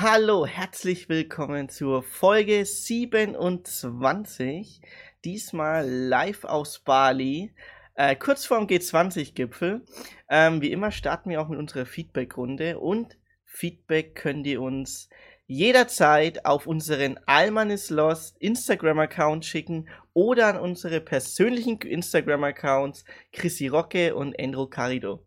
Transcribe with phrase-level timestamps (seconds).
[0.00, 4.80] Hallo, herzlich willkommen zur Folge 27.
[5.24, 7.52] Diesmal live aus Bali.
[7.96, 9.84] Äh, kurz vorm G20-Gipfel.
[10.30, 15.08] Ähm, wie immer starten wir auch mit unserer Feedback-Runde und Feedback könnt ihr uns
[15.48, 24.14] jederzeit auf unseren Alman is Lost Instagram-Account schicken oder an unsere persönlichen Instagram-Accounts Chrissy Rocke
[24.14, 25.26] und Endro Carido.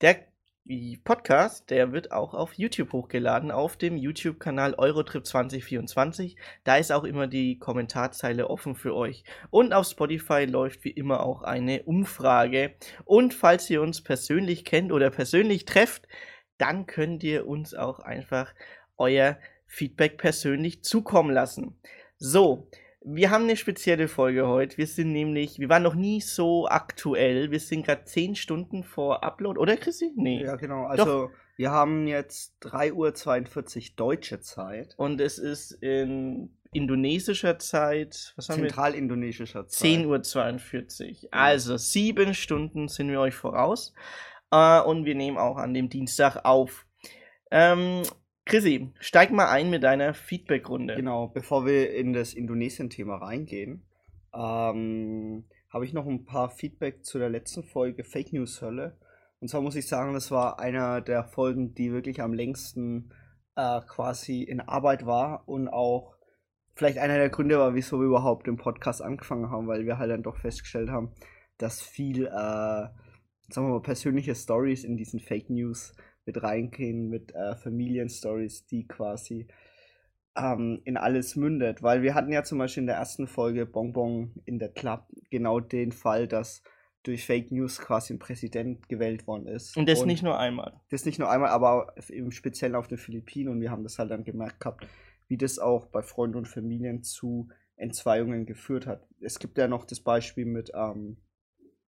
[0.00, 0.27] Der
[1.02, 6.36] Podcast, der wird auch auf YouTube hochgeladen, auf dem YouTube-Kanal Eurotrip 2024.
[6.64, 9.24] Da ist auch immer die Kommentarzeile offen für euch.
[9.48, 12.74] Und auf Spotify läuft wie immer auch eine Umfrage.
[13.06, 16.06] Und falls ihr uns persönlich kennt oder persönlich trefft,
[16.58, 18.52] dann könnt ihr uns auch einfach
[18.98, 21.78] euer Feedback persönlich zukommen lassen.
[22.18, 22.68] So,
[23.10, 24.76] wir haben eine spezielle Folge heute.
[24.76, 27.50] Wir sind nämlich, wir waren noch nie so aktuell.
[27.50, 30.12] Wir sind gerade 10 Stunden vor Upload, oder Chrissy?
[30.14, 30.42] Nee.
[30.42, 30.84] Ja, genau.
[30.84, 31.30] Also, Doch.
[31.56, 34.94] wir haben jetzt 3.42 Uhr deutsche Zeit.
[34.98, 39.90] Und es ist in indonesischer Zeit, was haben Zentralindonesischer Zeit.
[39.90, 41.28] 10.42 Uhr.
[41.30, 43.94] Also, sieben Stunden sind wir euch voraus.
[44.52, 46.86] Uh, und wir nehmen auch an dem Dienstag auf.
[47.50, 48.02] Ähm,
[48.48, 50.96] Chrissy, steig mal ein mit deiner Feedback-Runde.
[50.96, 53.82] Genau, bevor wir in das Indonesien-Thema reingehen,
[54.34, 58.96] ähm, habe ich noch ein paar Feedback zu der letzten Folge Fake News Hölle.
[59.40, 63.12] Und zwar muss ich sagen, das war einer der Folgen, die wirklich am längsten
[63.54, 66.14] äh, quasi in Arbeit war und auch
[66.74, 70.10] vielleicht einer der Gründe war, wieso wir überhaupt den Podcast angefangen haben, weil wir halt
[70.10, 71.12] dann doch festgestellt haben,
[71.58, 75.92] dass viel, äh, sagen wir mal, persönliche Stories in diesen Fake News
[76.28, 79.48] mit reingehen, mit äh, Familienstories, die quasi
[80.36, 81.82] ähm, in alles mündet.
[81.82, 85.58] Weil wir hatten ja zum Beispiel in der ersten Folge Bonbon in der Club genau
[85.58, 86.62] den Fall, dass
[87.02, 89.74] durch Fake News quasi ein Präsident gewählt worden ist.
[89.78, 90.78] Und das und nicht nur einmal.
[90.90, 93.48] Das nicht nur einmal, aber im Speziellen auf den Philippinen.
[93.48, 94.86] Und wir haben das halt dann gemerkt gehabt,
[95.28, 99.06] wie das auch bei Freunden und Familien zu Entzweiungen geführt hat.
[99.22, 101.16] Es gibt ja noch das Beispiel mit ähm,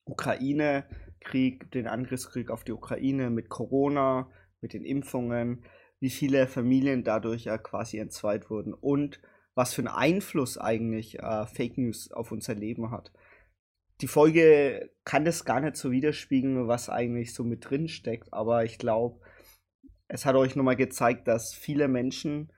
[0.05, 0.85] Ukraine,
[1.21, 5.65] Krieg, den Angriffskrieg auf die Ukraine mit Corona, mit den Impfungen,
[6.01, 9.21] wie viele Familien dadurch ja quasi entzweit wurden und
[9.55, 13.13] was für einen Einfluss eigentlich äh, Fake News auf unser Leben hat.
[14.01, 18.65] Die Folge kann das gar nicht so widerspiegeln, was eigentlich so mit drin steckt, aber
[18.65, 19.21] ich glaube,
[20.09, 22.53] es hat euch nochmal gezeigt, dass viele Menschen,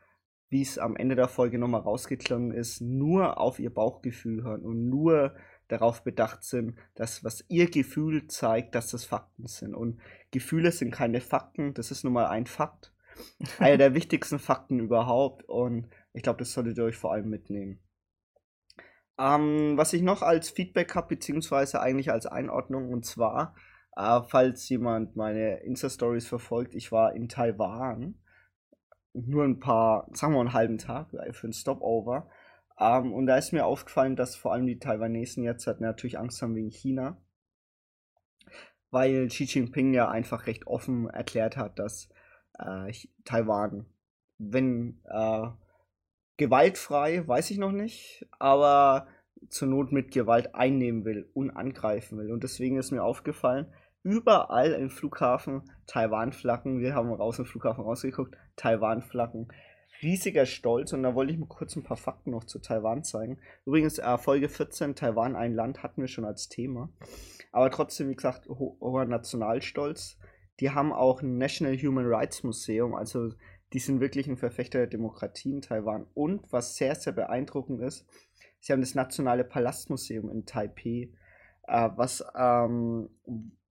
[0.48, 4.88] wie es am Ende der Folge nochmal rausgeklungen ist, nur auf ihr Bauchgefühl hören und
[4.88, 5.34] nur
[5.72, 9.74] darauf bedacht sind, dass was ihr Gefühl zeigt, dass das Fakten sind.
[9.74, 10.00] Und
[10.30, 12.92] Gefühle sind keine Fakten, das ist nun mal ein Fakt.
[13.58, 15.48] Einer der wichtigsten Fakten überhaupt.
[15.48, 17.80] Und ich glaube, das solltet ihr euch vor allem mitnehmen.
[19.18, 23.54] Ähm, was ich noch als Feedback habe, beziehungsweise eigentlich als Einordnung, und zwar,
[23.96, 28.14] äh, falls jemand meine Insta-Stories verfolgt, ich war in Taiwan
[29.14, 32.28] nur ein paar, sagen wir einen halben Tag äh, für ein Stopover.
[32.82, 36.42] Ähm, und da ist mir aufgefallen, dass vor allem die Taiwanesen jetzt halt natürlich Angst
[36.42, 37.16] haben wegen China.
[38.90, 42.08] Weil Xi Jinping ja einfach recht offen erklärt hat, dass
[42.58, 42.92] äh,
[43.24, 43.86] Taiwan,
[44.38, 45.46] wenn äh,
[46.36, 49.06] gewaltfrei, weiß ich noch nicht, aber
[49.48, 52.32] zur Not mit Gewalt einnehmen will und angreifen will.
[52.32, 53.72] Und deswegen ist mir aufgefallen,
[54.02, 59.48] überall im Flughafen Taiwan-Flaggen, wir haben raus im Flughafen rausgeguckt, Taiwan-Flaggen
[60.02, 63.38] riesiger Stolz und da wollte ich mal kurz ein paar Fakten noch zu Taiwan zeigen.
[63.64, 66.90] Übrigens, äh, Folge 14, Taiwan, ein Land, hatten wir schon als Thema.
[67.52, 70.18] Aber trotzdem, wie gesagt, ho hoher Nationalstolz.
[70.60, 73.30] Die haben auch ein National Human Rights Museum, also
[73.72, 76.06] die sind wirklich ein Verfechter der Demokratie in Taiwan.
[76.14, 78.06] Und was sehr, sehr beeindruckend ist,
[78.60, 81.10] sie haben das Nationale Palastmuseum in Taipei,
[81.66, 83.08] äh, was, ähm,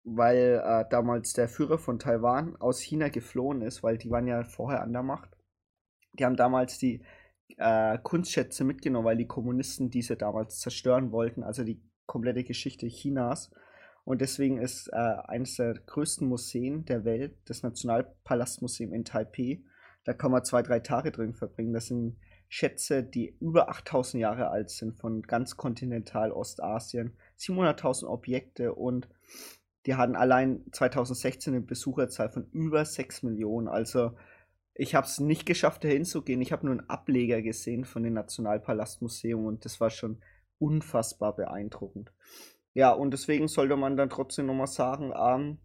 [0.03, 4.43] weil äh, damals der Führer von Taiwan aus China geflohen ist, weil die waren ja
[4.43, 5.34] vorher an der Macht
[6.19, 7.01] die haben damals die
[7.57, 13.51] äh, Kunstschätze mitgenommen, weil die Kommunisten diese damals zerstören wollten, also die komplette Geschichte Chinas.
[14.03, 19.63] Und deswegen ist äh, eines der größten Museen der Welt, das Nationalpalastmuseum in Taipei.
[20.03, 21.73] Da kann man zwei, drei Tage drin verbringen.
[21.73, 22.17] Das sind
[22.47, 27.17] Schätze, die über 8000 Jahre alt sind, von ganz kontinental Ostasien.
[27.39, 29.09] 700.000 Objekte und
[29.87, 33.67] die hatten allein 2016 eine Besucherzahl von über 6 Millionen.
[33.67, 34.15] Also
[34.75, 36.41] ich habe es nicht geschafft, da hinzugehen.
[36.41, 40.21] Ich habe nur einen Ableger gesehen von dem Nationalpalastmuseum und das war schon
[40.59, 42.11] unfassbar beeindruckend.
[42.73, 45.59] Ja, und deswegen sollte man dann trotzdem nochmal sagen, ähm,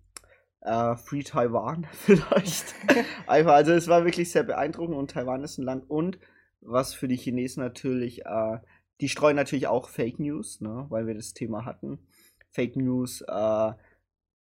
[0.60, 2.74] äh, Free Taiwan vielleicht.
[3.26, 6.18] Einfach, also es war wirklich sehr beeindruckend und Taiwan ist ein Land und
[6.60, 8.58] was für die Chinesen natürlich, äh,
[9.00, 11.98] die streuen natürlich auch Fake News, ne, weil wir das Thema hatten.
[12.50, 13.72] Fake News, äh,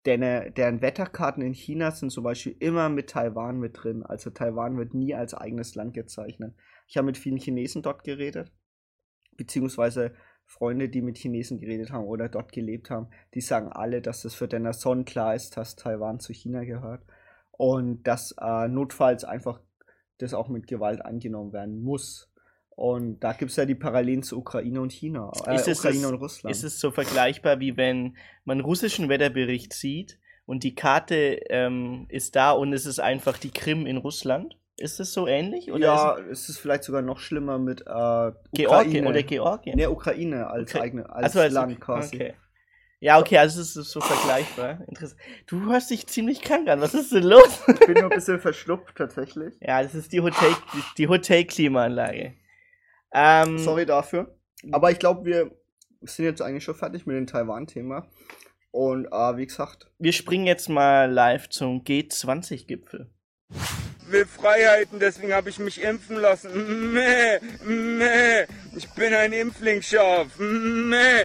[0.04, 4.02] deren, deren Wetterkarten in China sind zum Beispiel immer mit Taiwan mit drin.
[4.02, 6.54] Also Taiwan wird nie als eigenes Land gezeichnet.
[6.88, 8.52] Ich habe mit vielen Chinesen dort geredet,
[9.36, 10.12] beziehungsweise
[10.44, 14.34] Freunde, die mit Chinesen geredet haben oder dort gelebt haben, die sagen alle, dass es
[14.34, 17.04] für den Son klar ist, dass Taiwan zu China gehört
[17.52, 19.60] und dass äh, notfalls einfach
[20.18, 22.31] das auch mit Gewalt angenommen werden muss.
[22.74, 26.04] Und da gibt es ja die Parallelen zu Ukraine und China, äh, ist Ukraine es,
[26.06, 26.56] und Russland.
[26.56, 32.34] Ist es so vergleichbar, wie wenn man russischen Wetterbericht sieht und die Karte ähm, ist
[32.34, 34.56] da und es ist einfach die Krim in Russland?
[34.78, 35.70] Ist es so ähnlich?
[35.70, 39.76] Oder ja, ist es vielleicht sogar noch schlimmer mit äh, Georgien oder Georgien?
[39.76, 40.82] Ne, Ukraine als okay.
[40.82, 42.16] eigene als, also, Land quasi.
[42.16, 42.34] Okay.
[43.00, 44.78] Ja, okay, also es ist so vergleichbar.
[44.86, 45.20] Interessant.
[45.46, 46.80] Du hörst dich ziemlich krank an.
[46.80, 47.60] Was ist denn los?
[47.66, 49.54] Ich bin nur ein bisschen verschluckt tatsächlich.
[49.60, 50.54] Ja, das ist die Hotel,
[50.96, 52.34] die Hotel-Klimaanlage.
[53.12, 54.34] Ähm, Sorry dafür.
[54.70, 55.50] Aber ich glaube, wir
[56.02, 58.06] sind jetzt eigentlich schon fertig mit dem Taiwan-Thema.
[58.70, 59.90] Und äh, wie gesagt.
[59.98, 63.10] Wir springen jetzt mal live zum G20-Gipfel
[64.12, 66.92] will Freiheiten, deswegen habe ich mich impfen lassen.
[66.92, 70.38] Mäh, mäh, ich bin ein Impflingsschaf.
[70.38, 71.24] Mäh.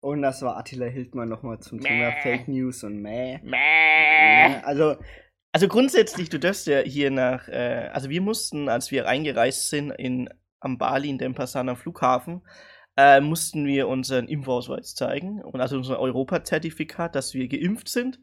[0.00, 1.88] Und das war Attila Hildmann nochmal zum Mäh.
[1.88, 3.38] Thema Fake News und Mäh.
[3.42, 4.62] Mäh.
[4.62, 4.96] Also,
[5.52, 9.90] also grundsätzlich, du darfst ja hier nach, äh, also wir mussten, als wir eingereist sind
[9.90, 10.28] in
[10.60, 12.42] am Bali in Denpasar Flughafen,
[12.96, 18.20] äh, mussten wir unseren Impfausweis zeigen und also unser Europazertifikat, dass wir geimpft sind.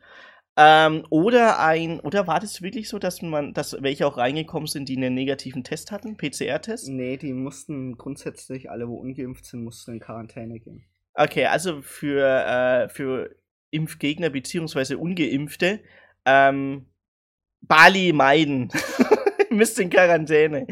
[0.55, 4.89] Ähm, oder ein, oder war das wirklich so, dass man, dass welche auch reingekommen sind,
[4.89, 6.89] die einen negativen Test hatten, PCR-Test?
[6.89, 10.85] Nee, die mussten grundsätzlich, alle, wo ungeimpft sind, mussten in Quarantäne gehen.
[11.13, 13.35] Okay, also für, äh, für
[13.71, 14.95] Impfgegner bzw.
[14.95, 15.79] Ungeimpfte,
[16.25, 16.87] ähm,
[17.61, 18.69] Bali meiden.
[19.49, 20.67] Müsst in Quarantäne.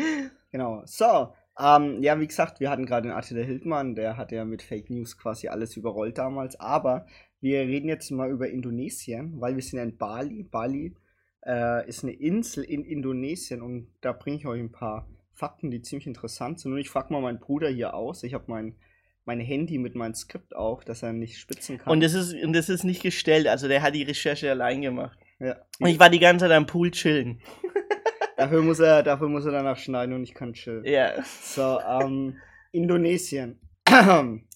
[0.51, 0.81] Genau.
[0.85, 4.61] So, ähm, ja, wie gesagt, wir hatten gerade den Attila Hildmann, der hat ja mit
[4.61, 7.07] Fake News quasi alles überrollt damals, aber
[7.39, 10.43] wir reden jetzt mal über Indonesien, weil wir sind ja in Bali.
[10.43, 10.95] Bali
[11.45, 15.81] äh, ist eine Insel in Indonesien und da bringe ich euch ein paar Fakten, die
[15.81, 16.73] ziemlich interessant sind.
[16.73, 18.23] Und ich frage mal meinen Bruder hier aus.
[18.23, 18.75] Ich habe mein,
[19.25, 21.91] mein Handy mit meinem Skript auf, dass er nicht spitzen kann.
[21.91, 25.19] Und das ist, und das ist nicht gestellt, also der hat die Recherche allein gemacht.
[25.39, 25.55] Ja.
[25.79, 27.41] Und ich war die ganze Zeit am Pool chillen.
[28.37, 30.85] dafür, muss er, dafür muss er danach schneiden und ich kann chillen.
[30.85, 31.23] Ja.
[31.23, 32.37] So, ähm,
[32.71, 33.59] Indonesien.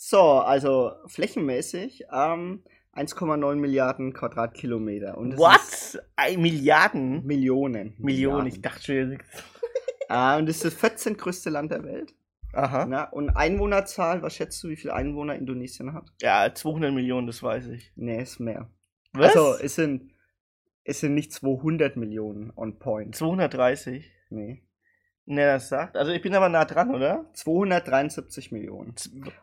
[0.00, 2.62] So, also flächenmäßig ähm,
[2.94, 5.18] 1,9 Milliarden Quadratkilometer.
[5.18, 6.00] Und What?
[6.38, 7.26] Milliarden?
[7.26, 7.94] Millionen.
[7.98, 9.18] Millionen, ich dachte schon.
[10.08, 11.16] äh, und das ist das 14.
[11.16, 12.14] größte Land der Welt.
[12.52, 12.86] Aha.
[12.86, 16.08] Na, und Einwohnerzahl, was schätzt du, wie viele Einwohner Indonesien hat?
[16.22, 17.92] Ja, 200 Millionen, das weiß ich.
[17.96, 18.70] Nee, ist mehr.
[19.12, 19.36] Was?
[19.36, 20.12] Also, es sind,
[20.88, 23.14] es sind nicht 200 Millionen on point.
[23.14, 24.10] 230?
[24.30, 24.62] Nee.
[25.26, 25.98] Ne, das sagt.
[25.98, 27.26] Also ich bin aber nah dran, oder?
[27.34, 28.94] 273 Millionen.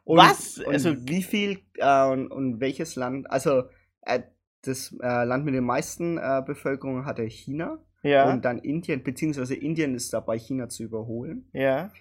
[0.03, 0.57] Und, Was?
[0.57, 3.29] Und also wie viel äh, und, und, welches Land?
[3.29, 3.65] Also
[4.01, 4.23] äh,
[4.63, 7.77] das äh, Land mit den meisten äh, Bevölkerung hatte China.
[8.01, 8.31] Ja.
[8.31, 11.47] Und dann Indien, beziehungsweise Indien ist dabei, China zu überholen.
[11.53, 11.91] Ja.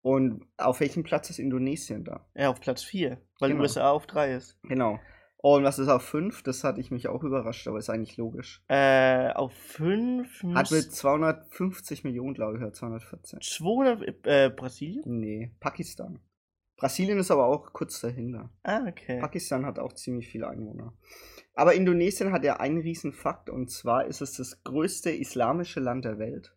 [0.00, 2.26] Und auf welchem Platz ist Indonesien da?
[2.34, 3.62] Ja, auf Platz 4, weil genau.
[3.62, 4.58] USA auf 3 ist.
[4.62, 4.98] Genau.
[5.38, 6.42] Und was ist auf 5?
[6.42, 8.62] Das hatte ich mich auch überrascht, aber ist eigentlich logisch.
[8.68, 13.40] Äh, auf 5 Hat mit 250 Millionen, glaube ich, oder 214.
[13.40, 15.02] 200, äh, Brasilien?
[15.04, 16.20] Nee, Pakistan.
[16.76, 18.50] Brasilien ist aber auch kurz dahinter.
[18.62, 19.18] Ah, okay.
[19.20, 20.92] Pakistan hat auch ziemlich viele Einwohner.
[21.54, 26.04] Aber Indonesien hat ja einen riesen Fakt und zwar ist es das größte islamische Land
[26.04, 26.54] der Welt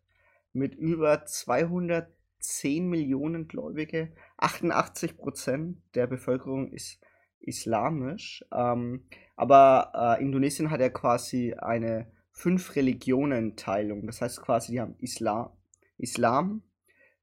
[0.52, 4.12] mit über 210 Millionen Gläubige.
[4.38, 7.00] 88 Prozent der Bevölkerung ist
[7.40, 8.44] islamisch.
[8.52, 9.06] Ähm,
[9.36, 14.06] aber äh, Indonesien hat ja quasi eine Fünf-Religionen-Teilung.
[14.06, 15.52] Das heißt quasi, die haben Islam,
[15.98, 16.64] Islam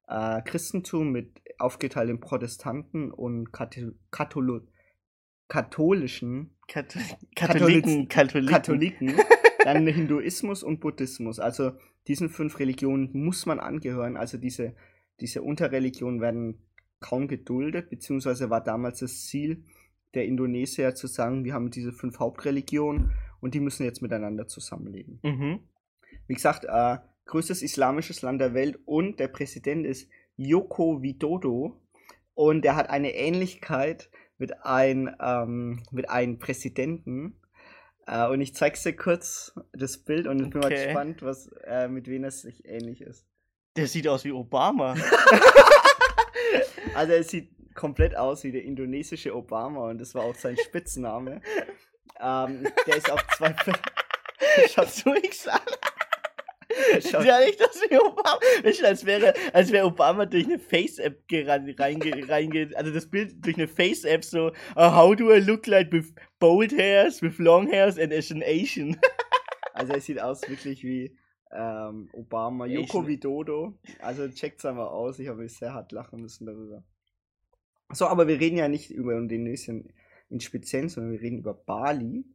[0.07, 4.67] äh, Christentum mit aufgeteilt in Protestanten und Kathol
[5.49, 6.97] katholischen Kat
[7.35, 9.15] Katholiken, Katholiken, Katholiken
[9.63, 11.39] dann Hinduismus und Buddhismus.
[11.39, 11.73] Also
[12.07, 14.17] diesen fünf Religionen muss man angehören.
[14.17, 14.75] Also diese,
[15.19, 16.65] diese Unterreligionen werden
[16.99, 19.63] kaum geduldet, beziehungsweise war damals das Ziel,
[20.13, 25.19] der Indonesier zu sagen, wir haben diese fünf Hauptreligionen und die müssen jetzt miteinander zusammenleben.
[25.23, 25.59] Mhm.
[26.27, 31.81] Wie gesagt, äh, größtes islamisches Land der Welt und der Präsident ist Joko Widodo
[32.33, 37.41] und er hat eine Ähnlichkeit mit einem ähm, mit einem Präsidenten.
[38.05, 40.75] Äh, und ich zeige dir kurz das Bild und ich bin okay.
[40.75, 43.25] mal gespannt, was, äh, mit wem es sich ähnlich ist.
[43.75, 44.95] Der sieht aus wie Obama.
[46.95, 51.41] also er sieht komplett aus wie der indonesische Obama und das war auch sein Spitzname.
[52.19, 53.55] ähm, der ist auf zwei.
[54.69, 55.59] Schaust du mich an?
[57.01, 58.39] Schaut- Ja, nicht, dass wir Obama.
[58.63, 63.55] Du, als wäre, als wäre Obama durch eine Face-App reinge, reinge, also das Bild durch
[63.57, 67.97] eine Face-App so, uh, how do I look like with bold hairs, with long hairs
[67.97, 68.97] and as an Asian?
[69.73, 71.15] Also er sieht aus wirklich wie
[71.51, 73.77] ähm, Obama, Joko ne- Widodo.
[73.99, 75.19] Also checkt's einmal aus.
[75.19, 76.83] Ich habe mich sehr hart lachen müssen darüber.
[77.93, 79.93] So, aber wir reden ja nicht über Indonesien
[80.29, 82.25] in Speziellen, sondern wir reden über Bali.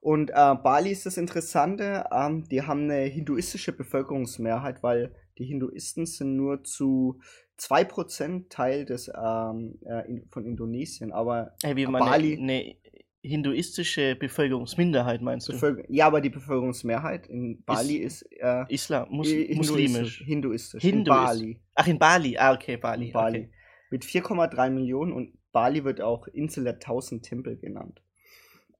[0.00, 6.06] Und äh, Bali ist das Interessante, ähm, die haben eine hinduistische Bevölkerungsmehrheit, weil die Hinduisten
[6.06, 7.20] sind nur zu
[7.58, 12.74] 2% Teil des, ähm, äh, in, von Indonesien, aber Hey, wie Bali- eine, eine
[13.22, 15.52] hinduistische Bevölkerungsminderheit meinst du?
[15.52, 19.56] Bevölker ja, aber die Bevölkerungsmehrheit in Bali ist, äh, Islam, Mus hinduistisch.
[19.58, 20.22] muslimisch.
[20.24, 20.84] Hinduistisch.
[20.84, 21.26] In Hinduistisch.
[21.26, 21.60] Bali.
[21.74, 22.38] Ach, in Bali.
[22.38, 23.06] Ah, okay, Bali.
[23.08, 23.38] In Bali.
[23.40, 23.50] Okay.
[23.90, 28.02] Mit 4,3 Millionen und Bali wird auch Insel der 1000 Tempel genannt.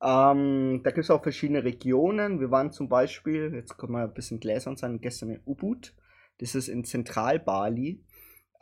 [0.02, 2.40] Ähm, da gibt es auch verschiedene Regionen.
[2.40, 5.94] Wir waren zum Beispiel, jetzt können wir ein bisschen gläsern sein, gestern in Ubud.
[6.38, 8.02] Das ist in Zentral-Bali.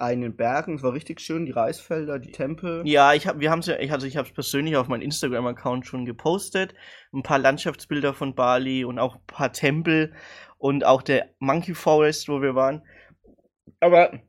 [0.00, 0.76] den Bergen.
[0.76, 2.82] Es war richtig schön, die Reisfelder, die Tempel.
[2.86, 5.86] Ja, ich hab, wir haben ja, ich, also ich habe es persönlich auf meinem Instagram-Account
[5.86, 6.74] schon gepostet.
[7.12, 10.12] Ein paar Landschaftsbilder von Bali und auch ein paar Tempel
[10.56, 12.82] und auch der Monkey Forest, wo wir waren.
[13.78, 14.20] Aber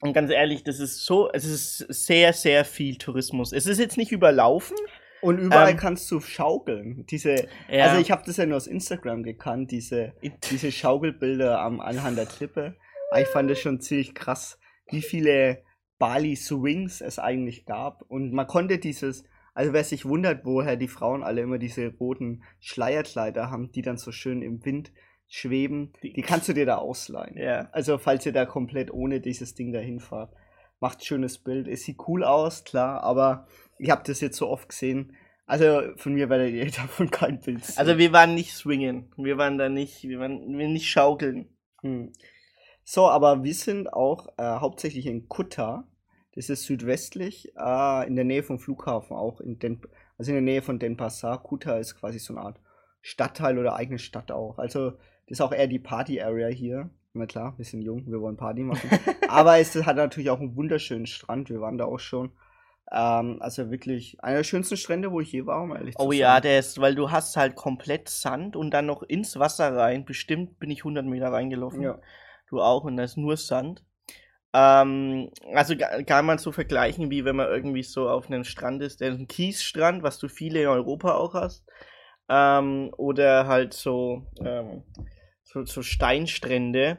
[0.00, 3.52] und ganz ehrlich, das ist so, es ist sehr, sehr viel Tourismus.
[3.52, 4.76] Es ist jetzt nicht überlaufen.
[5.22, 7.06] Und überall Ähm, kannst du schaukeln.
[7.06, 7.86] Diese, Ja.
[7.86, 10.12] Also ich habe das ja nur aus Instagram gekannt, diese,
[10.50, 12.76] diese Schaukelbilder am anhand der Klippe.
[13.10, 14.58] Aber ich fand das schon ziemlich krass,
[14.90, 15.62] wie viele
[15.98, 18.02] Bali Swings es eigentlich gab.
[18.02, 19.24] Und man konnte dieses,
[19.54, 23.96] also wer sich wundert, woher die Frauen alle immer diese roten Schleierkleider haben, die dann
[23.96, 24.92] so schön im Wind
[25.28, 27.36] schweben, Die- die kannst du dir da ausleihen.
[27.36, 27.68] Ja.
[27.72, 30.32] Also falls ihr da komplett ohne dieses Ding dahin fahrt.
[30.78, 31.68] Macht schönes Bild.
[31.68, 33.46] Es sieht cool aus, klar, aber
[33.78, 35.16] ich habe das jetzt so oft gesehen.
[35.46, 37.78] Also von mir werdet ihr davon kein Bild sehen.
[37.78, 39.12] Also wir waren nicht swingen.
[39.16, 41.48] Wir waren da nicht, wir waren wir nicht schaukeln.
[41.82, 42.12] Hm.
[42.84, 45.88] So, aber wir sind auch äh, hauptsächlich in Kutta.
[46.34, 49.80] Das ist südwestlich, äh, in der Nähe vom Flughafen, auch in Den
[50.18, 51.42] also in der Nähe von Denpasar.
[51.42, 52.60] Kutta ist quasi so eine Art
[53.00, 54.58] Stadtteil oder eigene Stadt auch.
[54.58, 54.92] Also
[55.28, 56.90] das ist auch eher die Party-Area hier.
[57.12, 58.90] Na klar, wir sind jung, wir wollen Party machen.
[59.28, 61.48] aber es hat natürlich auch einen wunderschönen Strand.
[61.48, 62.32] Wir waren da auch schon.
[62.92, 66.10] Ähm, also wirklich einer der schönsten Strände, wo ich je war, um ehrlich zu Oh
[66.10, 66.20] sein.
[66.20, 70.04] ja, der ist, weil du hast halt komplett Sand und dann noch ins Wasser rein.
[70.04, 71.82] Bestimmt bin ich 100 Meter reingelaufen.
[71.82, 71.98] Ja.
[72.48, 73.82] Du auch und da ist nur Sand.
[74.52, 75.74] Ähm, also
[76.06, 79.18] kann man so vergleichen, wie wenn man irgendwie so auf einem Strand ist, der ist
[79.18, 81.66] ein Kiesstrand, was du viele in Europa auch hast.
[82.28, 84.82] Ähm, oder halt so, ähm,
[85.46, 86.98] so, so Steinstrände.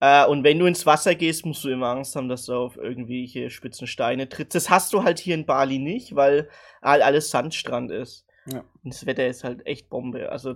[0.00, 2.76] Äh, und wenn du ins Wasser gehst, musst du immer Angst haben, dass du auf
[2.76, 4.54] irgendwelche spitzen Steine trittst.
[4.54, 6.48] Das hast du halt hier in Bali nicht, weil
[6.80, 8.26] all- alles Sandstrand ist.
[8.46, 8.64] Ja.
[8.82, 10.30] Und das Wetter ist halt echt Bombe.
[10.32, 10.54] Also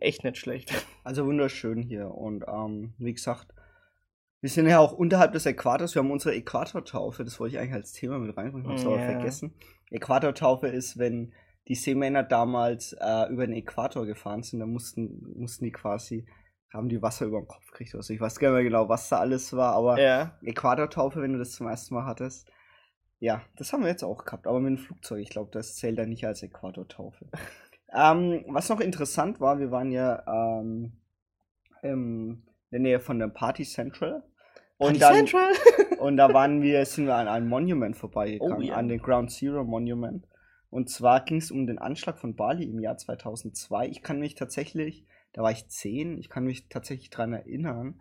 [0.00, 0.72] echt nicht schlecht.
[1.04, 2.10] Also wunderschön hier.
[2.10, 3.48] Und ähm, wie gesagt,
[4.42, 5.94] wir sind ja auch unterhalb des Äquators.
[5.94, 7.24] Wir haben unsere Äquatortaufe.
[7.24, 9.54] Das wollte ich eigentlich als Thema mit reinbringen, habe es aber vergessen.
[9.90, 11.32] Äquatortaufe ist, wenn
[11.70, 16.26] die Seemänner damals äh, über den Äquator gefahren sind, dann mussten, mussten die quasi,
[16.74, 17.94] haben die Wasser über den Kopf gekriegt.
[17.94, 20.36] Also ich weiß gar nicht mehr genau, was da alles war, aber Ja.
[20.42, 22.50] Äquatortaufe, wenn du das zum ersten Mal hattest.
[23.20, 25.20] Ja, das haben wir jetzt auch gehabt, aber mit dem Flugzeug.
[25.20, 27.26] Ich glaube, das zählt dann nicht als Äquatortaufe.
[27.94, 30.94] ähm, was noch interessant war, wir waren ja ähm,
[31.82, 34.24] in der Nähe von der Party Central.
[34.76, 35.52] Und, Party dann, Central?
[36.00, 38.74] und da waren wir, sind wir an einem Monument vorbeigegangen, Oh ja.
[38.74, 40.26] an den Ground Zero Monument.
[40.70, 43.88] Und zwar ging es um den Anschlag von Bali im Jahr 2002.
[43.88, 48.00] Ich kann mich tatsächlich, da war ich zehn, ich kann mich tatsächlich daran erinnern,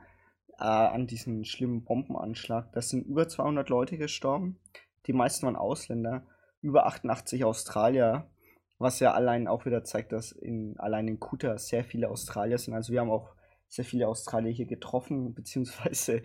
[0.59, 2.71] äh, an diesen schlimmen Bombenanschlag.
[2.73, 4.59] Da sind über 200 Leute gestorben.
[5.07, 6.27] Die meisten waren Ausländer,
[6.61, 8.29] über 88 Australier,
[8.77, 12.75] was ja allein auch wieder zeigt, dass in, allein in Kuta sehr viele Australier sind.
[12.75, 13.33] Also wir haben auch
[13.67, 16.21] sehr viele Australier hier getroffen, beziehungsweise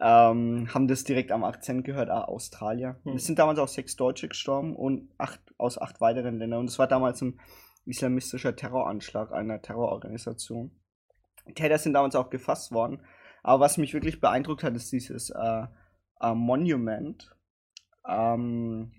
[0.00, 3.00] ähm, haben das direkt am Akzent gehört, ah, Australier.
[3.04, 3.14] Hm.
[3.14, 6.60] Es sind damals auch sechs Deutsche gestorben und acht aus acht weiteren Ländern.
[6.60, 7.40] Und es war damals ein
[7.86, 10.70] islamistischer Terroranschlag einer Terrororganisation.
[11.54, 13.00] Täter sind damals auch gefasst worden.
[13.42, 15.66] Aber was mich wirklich beeindruckt hat, ist dieses äh,
[16.20, 17.34] äh, Monument.
[18.08, 18.92] Ähm,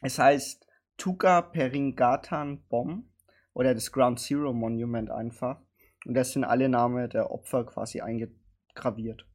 [0.00, 0.66] es heißt
[0.96, 3.06] Tuka Peringatan Bomb
[3.54, 5.60] oder das Ground Zero Monument einfach.
[6.04, 9.26] Und da sind alle Namen der Opfer quasi eingegraviert.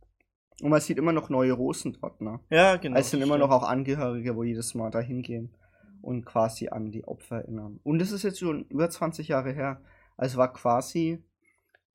[0.62, 2.40] Und man sieht immer noch neue Rosen dort, ne?
[2.50, 2.98] Ja, genau.
[2.98, 5.56] es sind immer noch auch Angehörige, wo jedes Mal da hingehen
[6.02, 7.80] und quasi an die Opfer erinnern.
[7.84, 9.82] Und das ist jetzt schon über 20 Jahre her.
[10.16, 11.24] Also war quasi,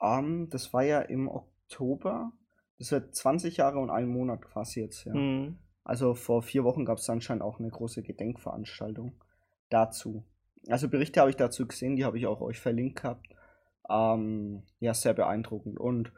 [0.01, 2.33] ähm, das war ja im Oktober,
[2.79, 5.15] das wird 20 Jahre und einen Monat quasi jetzt her.
[5.15, 5.59] Mhm.
[5.85, 9.15] Also vor vier Wochen gab es anscheinend auch eine große Gedenkveranstaltung
[9.71, 10.25] dazu.
[10.69, 13.27] Also Berichte habe ich dazu gesehen, die habe ich auch euch verlinkt gehabt.
[13.91, 15.79] ähm, ja, sehr beeindruckend.
[15.79, 16.13] Und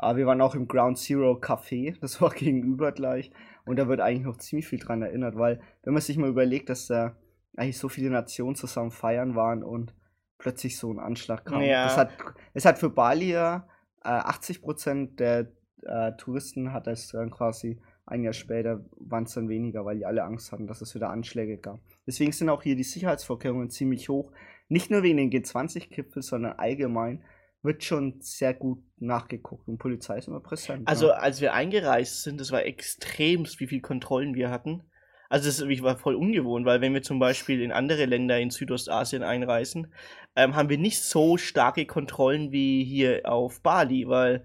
[0.00, 3.30] äh, wir waren auch im Ground Zero Café, das war gegenüber gleich.
[3.64, 6.70] Und da wird eigentlich noch ziemlich viel dran erinnert, weil wenn man sich mal überlegt,
[6.70, 7.16] dass da
[7.56, 9.94] eigentlich so viele Nationen zusammen feiern waren und
[10.38, 11.62] plötzlich so ein Anschlag kam.
[11.62, 11.84] Ja.
[11.84, 12.10] Das hat,
[12.54, 13.66] es hat für Bali ja
[14.04, 15.52] äh, 80% der
[15.82, 20.06] äh, Touristen hat es dann quasi ein Jahr später waren es dann weniger, weil die
[20.06, 21.78] alle Angst hatten, dass es wieder Anschläge gab.
[22.06, 24.32] Deswegen sind auch hier die Sicherheitsvorkehrungen ziemlich hoch.
[24.68, 27.22] Nicht nur wegen den G20-Gipfel, sondern allgemein
[27.62, 30.86] wird schon sehr gut nachgeguckt und Polizei ist immer präsent.
[30.86, 31.14] Also, ja.
[31.14, 34.84] als wir eingereist sind, das war extremst, wie viele Kontrollen wir hatten.
[35.28, 38.50] Also, das ich war voll ungewohnt, weil wenn wir zum Beispiel in andere Länder in
[38.50, 39.92] Südostasien einreisen,
[40.36, 44.44] ähm, haben wir nicht so starke Kontrollen wie hier auf Bali, weil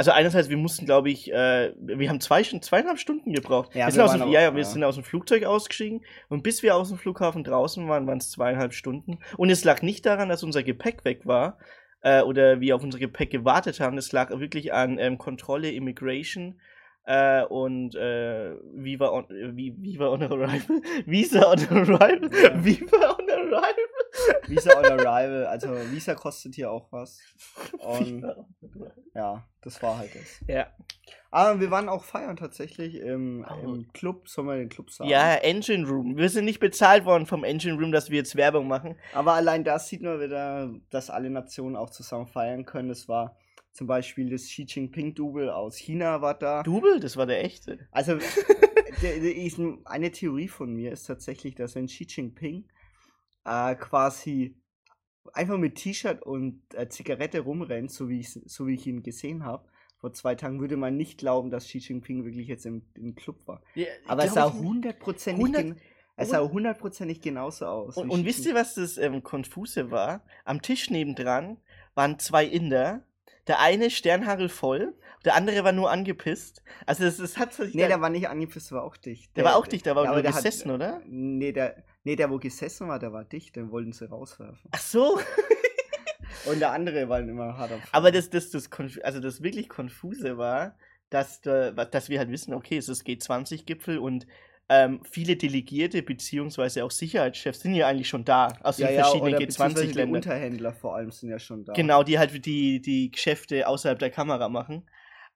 [0.00, 3.74] also einerseits, wir mussten, glaube ich, äh, wir haben zwei, zweieinhalb Stunden gebraucht.
[3.74, 6.42] Ja, wir, sind aus dem, auch- ja, ja, wir sind aus dem Flugzeug ausgestiegen und
[6.42, 9.18] bis wir aus dem Flughafen draußen waren, waren es zweieinhalb Stunden.
[9.36, 11.58] Und es lag nicht daran, dass unser Gepäck weg war
[12.02, 13.98] äh, oder wir auf unser Gepäck gewartet haben.
[13.98, 16.60] Es lag wirklich an ähm, Kontrolle, Immigration
[17.04, 20.60] äh, und äh, Viva on, äh, Vi- Viva on Arrival.
[21.06, 22.30] Visa on Arrival.
[22.42, 22.64] Ja.
[22.64, 23.74] Viva on Arrival.
[24.46, 27.20] Visa on Arrival, also Visa kostet hier auch was.
[27.78, 28.24] Und
[29.14, 30.40] ja, das war halt das.
[30.48, 30.66] Ja.
[31.30, 33.62] Aber wir waren auch feiern tatsächlich im, Oh.
[33.64, 35.08] im Club, sollen wir den Club sagen?
[35.08, 36.16] Ja, Engine Room.
[36.16, 38.96] Wir sind nicht bezahlt worden vom Engine Room, dass wir jetzt Werbung machen.
[39.12, 42.90] Aber allein da sieht man wieder, dass alle Nationen auch zusammen feiern können.
[42.90, 43.36] Es war
[43.72, 46.64] zum Beispiel das Xi Jinping-Double aus China war da.
[46.64, 47.78] Double, das war der echte.
[47.92, 48.18] Also
[49.84, 52.64] eine Theorie von mir ist tatsächlich, dass wenn Xi Jinping
[53.44, 54.56] äh, quasi
[55.32, 59.44] einfach mit T-Shirt und äh, Zigarette rumrennt, so wie, ich, so wie ich ihn gesehen
[59.44, 59.68] habe,
[59.98, 63.46] vor zwei Tagen, würde man nicht glauben, dass Xi Jinping wirklich jetzt im, im Club
[63.46, 63.62] war.
[64.06, 65.76] Aber es sah hundertprozentig, 100 gen
[66.16, 67.96] es sah hundertprozentig genauso aus.
[67.96, 70.22] Und, und wisst ihr, was das ähm, Konfuse war?
[70.44, 71.58] Am Tisch nebendran
[71.94, 73.04] waren zwei Inder.
[73.46, 74.94] Der eine Sternhagel voll,
[75.24, 76.62] der andere war nur angepisst.
[76.86, 79.34] Also es, es hat sich Nee, der war nicht angepisst, der war auch dicht.
[79.36, 81.00] der war auch dicht, der war ja, nur aber der hat- gesessen, oder?
[81.06, 84.58] Nee der, nee, der, wo gesessen war, der war dicht, den wollten sie rauswerfen.
[84.70, 85.18] Ach so.
[86.46, 87.80] Und der andere war immer hart auf.
[87.92, 88.70] Aber das, das, das,
[89.02, 90.76] also das wirklich Konfuse war,
[91.10, 94.26] dass, da- dass wir halt wissen, okay, es ist G20-Gipfel und
[94.68, 99.44] ähm, viele Delegierte beziehungsweise auch Sicherheitschefs sind ja eigentlich schon da aus den verschiedenen oder
[99.44, 100.14] beziehungsweise Die G20-Ländern.
[100.14, 101.72] Unterhändler vor allem sind ja schon da.
[101.72, 104.88] Genau, die halt die, die Geschäfte außerhalb der Kamera machen.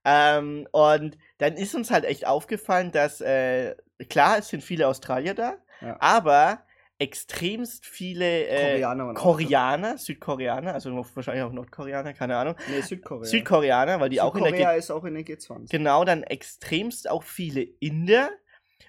[0.05, 3.75] Ähm, und dann ist uns halt echt aufgefallen, dass, äh,
[4.09, 5.97] klar, es sind viele Australier da, Ja.
[6.01, 6.65] aber
[6.99, 12.55] extremst viele äh, Koreaner Koreaner, Südkoreaner, also wahrscheinlich auch Nordkoreaner, keine Ahnung.
[12.71, 13.25] Nee, Südkorea.
[13.25, 15.71] Südkoreaner, weil die auch in der Südkorea G ist auch in der G20.
[15.71, 18.31] Genau, dann extremst auch viele Inder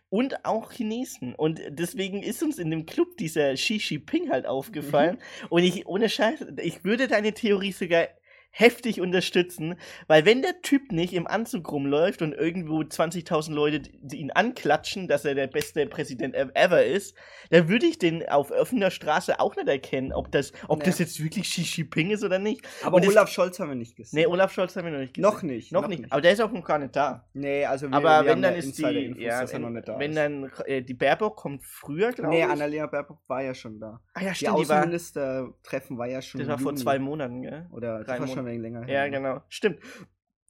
[0.09, 1.33] und auch Chinesen.
[1.35, 5.17] Und deswegen ist uns in dem Club dieser Xi Jinping halt aufgefallen.
[5.49, 8.07] Und ich, ohne Scheiß, ich würde deine Theorie sogar
[8.57, 9.75] heftig unterstützen,
[10.07, 13.81] weil wenn der Typ nicht im Anzug rumläuft und irgendwo 20.000 Leute
[14.13, 17.15] ihn anklatschen, dass er der beste Präsident ev- ever ist,
[17.49, 20.85] dann würde ich den auf offener Straße auch nicht erkennen, ob das, ob Nee.
[20.85, 22.61] das jetzt wirklich Xi Jinping ist oder nicht.
[22.81, 24.19] Aber Und Olaf Scholz haben wir nicht gesehen.
[24.19, 25.29] Nee, Olaf Scholz haben wir noch nicht gesehen.
[25.29, 25.71] noch nicht.
[25.73, 26.09] Noch, nicht.
[26.11, 27.27] Aber der ist auch noch gar nicht da.
[27.33, 29.99] nee, also wir, Aber wir wenn dann ist die, ja, dass er noch nicht da
[29.99, 30.15] wenn ist.
[30.17, 32.45] dann äh, die Baerbock kommt früher, glaube nee, ich.
[32.49, 33.99] Annalena Baerbock war ja schon da.
[34.13, 37.67] ah ja, stimmt, die war, Außenminister-Treffen war ja schon das war vor zwei Monaten, gell?
[37.71, 38.61] Oder drei war schon Monate.
[38.61, 39.09] länger Ja, her.
[39.09, 39.79] genau, stimmt.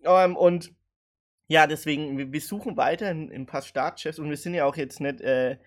[0.03, 0.73] Ähm, und
[1.47, 4.65] ja, deswegen, wir, wir suchen weiter in, in ein paar Startchefs und wir sind ja
[4.65, 5.57] auch jetzt nicht, äh,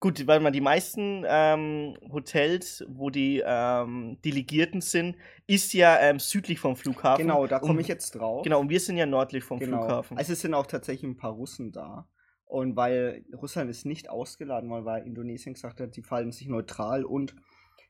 [0.00, 5.16] gut, weil man die meisten ähm, Hotels, wo die ähm, Delegierten sind,
[5.46, 7.26] ist ja ähm, südlich vom Flughafen.
[7.26, 8.42] Genau, da komme ich jetzt drauf.
[8.42, 9.78] Genau, und wir sind ja nördlich vom Genau.
[9.78, 10.18] Flughafen.
[10.18, 12.08] Also es sind auch tatsächlich ein paar Russen da.
[12.44, 17.04] Und weil Russland ist nicht ausgeladen, weil, weil Indonesien gesagt hat, die fallen sich neutral
[17.04, 17.34] und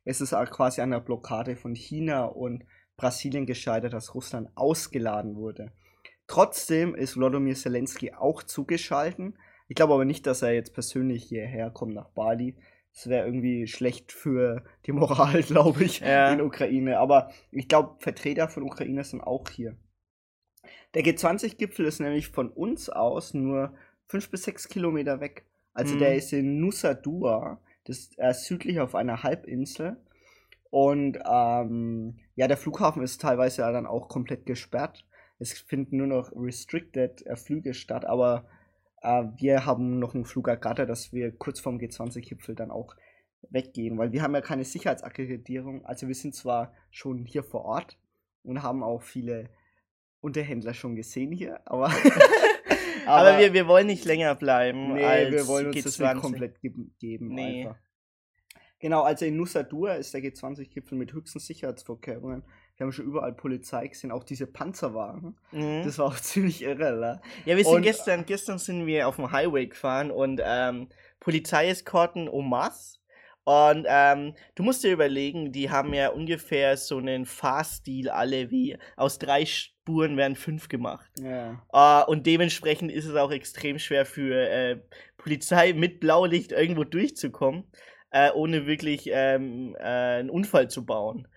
[0.05, 2.65] es ist auch quasi an der Blockade von China und
[2.97, 5.73] Brasilien gescheitert, dass Russland ausgeladen wurde.
[6.27, 9.39] Trotzdem ist Wladimir Zelensky auch zugeschalten.
[9.69, 12.57] Ich glaube aber nicht, dass er jetzt persönlich hierher kommt nach Bali.
[12.95, 16.33] Das wäre irgendwie schlecht für die Moral, glaube ich, Ja.
[16.33, 16.99] in Ukraine.
[16.99, 19.77] Aber ich glaube, Vertreter von Ukraine sind auch hier.
[20.95, 23.75] Der G20-Gipfel ist nämlich von uns aus nur
[24.09, 25.45] fünf bis sechs Kilometer weg.
[25.75, 25.99] Also Mhm.
[25.99, 29.97] der ist in Nusa Dua, das ist äh, südlich auf einer Halbinsel.
[30.77, 35.07] Und ähm, ja, der Flughafen ist teilweise ja dann auch komplett gesperrt.
[35.39, 38.45] Es finden nur noch restricted äh, Flüge statt, aber
[39.01, 42.95] äh, wir haben noch einen Flug ergattert, dass wir kurz vorm G20-Gipfel dann auch
[43.49, 45.87] weggehen, weil wir haben ja keine Sicherheitsakkreditierung.
[45.87, 47.97] Also wir sind zwar schon hier vor Ort
[48.43, 49.49] und haben auch viele
[50.21, 51.91] Unterhändler schon gesehen hier, aber
[53.07, 56.13] Aber, wir, wir wollen nicht länger bleiben nee, wir wollen uns das G20.
[56.13, 57.63] nicht komplett geben, geben Nee.
[57.67, 57.86] einfach.
[58.87, 62.45] Genau, also in Nusa Dua ist der G20-Gipfel mit höchsten Sicherheitsvorkehrungen.
[62.77, 65.37] Wir haben schon überall Polizei gesehen, auch diese Panzerwagen.
[65.51, 65.83] Mhm.
[65.85, 67.21] Das war auch ziemlich irre, ne?
[67.47, 72.29] Ja, wir sind Und- gestern, gestern sind wir auf dem Highway gefahren und ähm, Polizeieskorten
[72.29, 72.99] en masse.
[73.43, 78.79] Und ähm, du musst dir überlegen, die haben ja ungefähr so einen Fahrstil alle wie
[78.97, 81.11] aus drei Spuren werden fünf gemacht.
[81.21, 81.61] Ja.
[81.73, 84.81] Äh, und dementsprechend ist es auch extrem schwer für äh,
[85.17, 87.65] Polizei mit Blaulicht irgendwo durchzukommen,
[88.17, 89.83] äh, ohne wirklich ähm, äh,
[90.21, 91.29] einen Unfall zu bauen.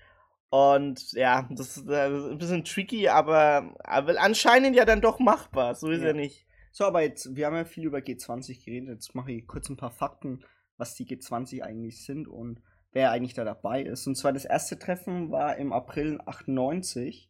[0.50, 5.02] Und ja, das ist, äh, das ist ein bisschen tricky, aber, aber anscheinend ja dann
[5.02, 5.76] doch machbar.
[5.76, 6.08] So ist Ja.
[6.08, 6.48] ja nicht.
[6.72, 8.90] So, aber jetzt, wir haben ja viel über G20 geredet.
[8.90, 10.46] Jetzt mache ich kurz ein paar Fakten,
[10.78, 12.62] was die G20 eigentlich sind und
[12.94, 14.08] wer eigentlich da dabei ist.
[14.08, 17.30] Und zwar das erste Treffen war im April 98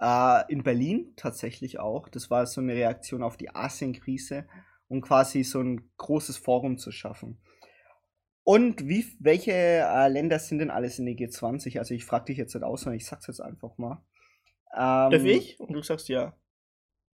[0.00, 2.10] äh, in Berlin tatsächlich auch.
[2.10, 4.46] Das war so eine Reaktion auf die Asienkrise
[4.88, 7.40] und quasi so ein großes Forum zu schaffen.
[8.44, 11.78] Und wie, welche äh, Länder sind denn alles in der G20?
[11.78, 14.02] Also ich frage dich jetzt nicht aus, sondern ich sag's jetzt einfach mal.
[14.74, 15.60] Ähm, Darf ich?
[15.60, 16.36] Und du sagst ja.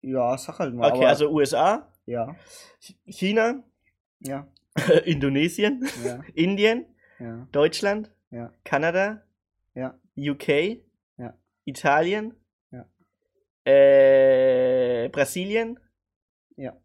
[0.02, 0.88] Ja, sag halt mal.
[0.92, 2.36] Okay, aber- also USA, Ja,
[2.82, 3.64] Ch- China,
[4.20, 4.48] ja,
[5.06, 6.86] Indonesien, ja, Indien,
[7.20, 9.24] ja, Deutschland, ja, Kanada,
[9.74, 10.00] ja.
[10.16, 10.82] UK,
[11.18, 11.34] Ja.
[11.66, 12.36] Italien,
[12.72, 12.86] Ja.
[13.66, 15.80] äh, Brasilien,
[16.56, 16.78] Ja.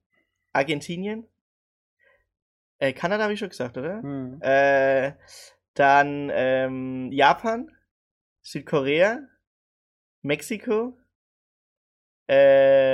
[0.52, 1.26] Argentinien,
[2.83, 4.03] äh, Kanada habe ich schon gesagt, oder?
[4.03, 4.38] Hm.
[4.40, 5.12] Äh,
[5.75, 7.71] dann ähm, Japan,
[8.42, 9.21] Südkorea,
[10.23, 10.99] Mexiko,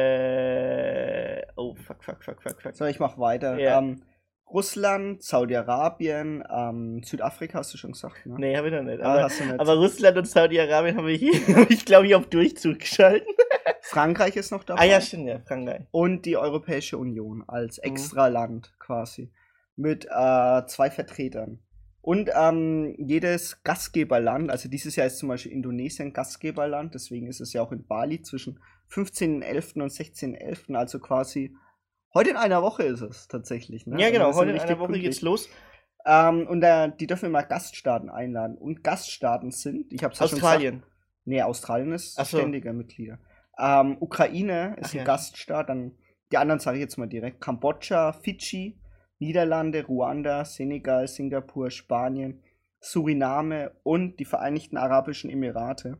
[0.09, 2.75] äh, oh fuck, fuck, fuck, fuck, fuck.
[2.77, 3.59] So, ich mach weiter.
[3.59, 3.79] Ja.
[3.79, 4.03] Ähm,
[4.51, 8.37] Russland, Saudi-Arabien, ähm, Südafrika hast du schon gesagt, ne?
[8.39, 9.01] Nee, habe ich noch nicht.
[9.03, 9.61] Ah, Aber, du nicht.
[9.61, 11.23] aber Russland und Saudi-Arabien habe ich,
[11.55, 13.29] hab ich glaube ich, auf Durchzug geschalten.
[13.83, 14.81] Frankreich ist noch dabei.
[14.83, 15.83] Ah ja, stimmt, ja, Frankreich.
[15.91, 17.45] Und die Europäische Union Mhm.
[17.47, 19.31] als Extraland quasi.
[19.79, 21.61] Mit äh, zwei Vertretern.
[22.01, 27.53] Und ähm, jedes Gastgeberland, also dieses Jahr ist zum Beispiel Indonesien Gastgeberland, deswegen ist es
[27.53, 28.61] ja auch in Bali zwischen
[28.91, 29.83] 15.11.
[29.83, 31.55] und 16.11., also quasi
[32.15, 33.87] heute in einer Woche ist es tatsächlich.
[33.87, 34.01] Ne?
[34.01, 35.05] Ja, Also genau, heute in einer Woche pünktlich.
[35.05, 35.49] geht's los.
[36.07, 38.57] Ähm, und da, die dürfen immer Gaststaaten einladen.
[38.57, 40.83] Und Gaststaaten sind, ich habe ja schon gesagt, Australien.
[41.25, 42.25] Nee, Australien ist so.
[42.25, 43.19] ständiger Mitglieder.
[43.59, 45.05] Ähm, Ukraine ist Ach ein ja.
[45.05, 45.93] Gaststaat, dann
[46.33, 47.41] die anderen sage ich jetzt mal direkt.
[47.41, 48.79] Kambodscha, Fidschi,
[49.19, 52.43] Niederlande, Ruanda, Senegal, Singapur, Spanien,
[52.81, 55.99] Suriname und die Vereinigten Arabischen Emirate.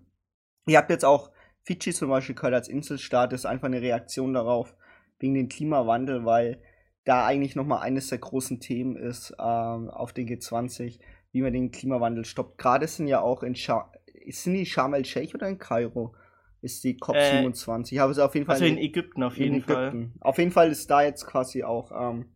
[0.67, 1.31] Ihr habt jetzt auch
[1.65, 4.75] Fidschi zum Beispiel gehört als Inselstaat, das ist einfach eine Reaktion darauf,
[5.19, 6.63] wegen dem Klimawandel, weil
[7.05, 11.01] da eigentlich nochmal eines der großen Themen ist ähm, auf den G20,
[11.33, 12.59] wie man den Klimawandel stoppt.
[12.59, 13.91] Gerade sind ja auch in Scha
[14.31, 16.15] sind die Sharm el-Sheikh oder in Kairo?
[16.61, 17.93] Ist die COP27.
[17.93, 19.89] ich habe es auf jeden Fall Also in Ägypten auf jeden in Fall.
[19.89, 20.15] Ägypten.
[20.21, 22.35] Auf jeden Fall ist da jetzt quasi auch ähm,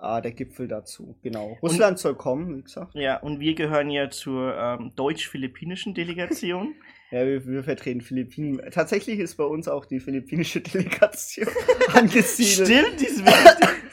[0.00, 1.16] äh, der Gipfel dazu.
[1.22, 1.56] Genau.
[1.62, 2.94] Russland soll kommen, wie gesagt.
[2.94, 6.74] Ja, und wir gehören ja zur ähm, deutsch-philippinischen Delegation.
[7.10, 8.60] Ja, wir, wir vertreten Philippinen.
[8.72, 11.46] Tatsächlich ist bei uns auch die philippinische Delegation
[11.92, 12.68] angesiedelt.
[12.68, 13.28] Stimmt, die sind,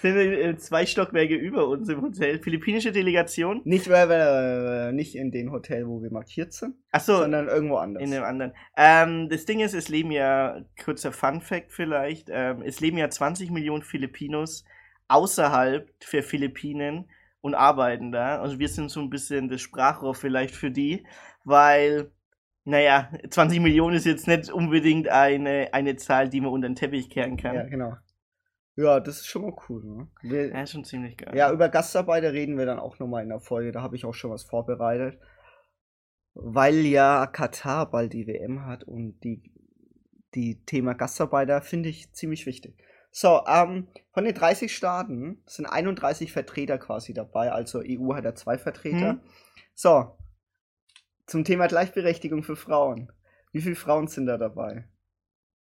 [0.01, 2.39] sind äh, zwei Stockwerke über uns im Hotel.
[2.39, 3.61] Philippinische Delegation.
[3.63, 7.75] Nicht, weil wir äh, nicht in den Hotel, wo wir markiert sind, Achso, sondern irgendwo
[7.75, 8.01] anders.
[8.01, 8.53] in dem anderen.
[8.75, 13.07] Ähm, das Ding ist, es leben ja, kurzer Fun Fact vielleicht, ähm, es leben ja
[13.07, 14.65] 20 Millionen Filipinos
[15.11, 17.09] außerhalb der Philippinen
[17.41, 18.39] und arbeiten da.
[18.39, 21.05] Also wir sind so ein bisschen das Sprachrohr vielleicht für die,
[21.43, 22.11] weil,
[22.63, 27.09] naja, 20 Millionen ist jetzt nicht unbedingt eine, eine Zahl, die man unter den Teppich
[27.09, 27.55] kehren kann.
[27.55, 27.95] ja, genau.
[28.77, 29.83] Ja, das ist schon mal cool.
[29.83, 30.07] Ne?
[30.21, 31.35] Wir, Ja, schon ziemlich geil.
[31.35, 33.71] Ja, über Gastarbeiter reden wir dann auch nochmal in der Folge.
[33.71, 35.19] Da habe ich auch schon was vorbereitet.
[36.33, 39.51] Weil ja Katar bald die WM hat und die,
[40.33, 42.81] die Thema Gastarbeiter finde ich ziemlich wichtig.
[43.11, 47.51] So, ähm, von den 30 Staaten sind 31 Vertreter quasi dabei.
[47.51, 49.11] Also EU hat ja zwei Vertreter.
[49.11, 49.21] Hm.
[49.73, 50.15] So,
[51.27, 53.11] zum Thema Gleichberechtigung für Frauen.
[53.51, 54.87] Wie viele Frauen sind da dabei?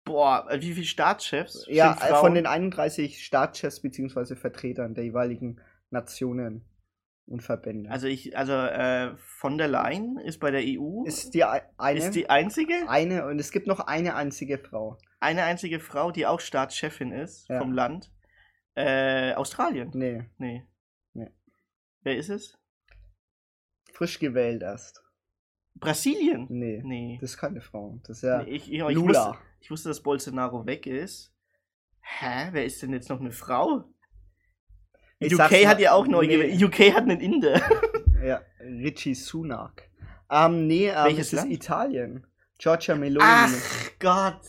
[0.04, 1.66] Boah, äh, wie viele Staatschefs?
[1.70, 4.36] Ja, äh, von den 31 Staatschefs bzw.
[4.36, 6.66] Vertretern der jeweiligen Nationen
[7.26, 7.90] und Verbände.
[7.90, 12.00] Also ich, also äh, von der Leyen ist bei der EU ist die ei- eine,
[12.00, 14.98] ist die einzige, eine und es gibt noch eine einzige Frau.
[15.20, 17.60] Eine einzige Frau, die auch Staatschefin ist Ja.
[17.60, 18.12] vom Land.
[18.76, 19.92] Äh, Australien.
[19.94, 20.66] Nee, Nee.
[21.14, 21.32] Nee.
[22.02, 22.58] Wer ist es?
[23.94, 25.04] frisch gewählt erst.
[25.74, 26.46] Brasilien.
[26.50, 27.18] Nee, Nee.
[27.20, 28.00] das ist keine Frau.
[28.04, 29.38] Das ist ja Nee, ich, ich, ich, wusste, Lula.
[29.60, 31.34] ich wusste, dass Bolsonaro weg ist.
[32.02, 32.50] Hä?
[32.52, 33.86] Wer ist denn jetzt noch eine Frau?
[35.20, 36.36] Ich UK hat ja auch neu nee.
[36.36, 36.62] gewählt.
[36.64, 37.60] UK hat einen Inder.
[38.24, 39.90] Ja, Richie Sunak.
[40.32, 41.52] Ähm, nee, ähm, Welches es ist Land?
[41.52, 42.28] Italien.
[42.58, 43.24] Giorgia Meloni.
[43.28, 44.42] Ach Gott.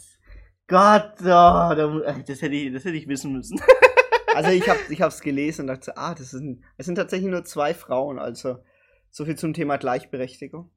[0.69, 3.61] Gott, oh, das, hätte ich, das hätte ich wissen müssen.
[4.35, 7.45] Also ich habe ich hab's gelesen und dachte, ah, das sind, es sind tatsächlich nur
[7.45, 8.59] zwei Frauen, also
[9.11, 10.71] so viel zum Thema Gleichberechtigung.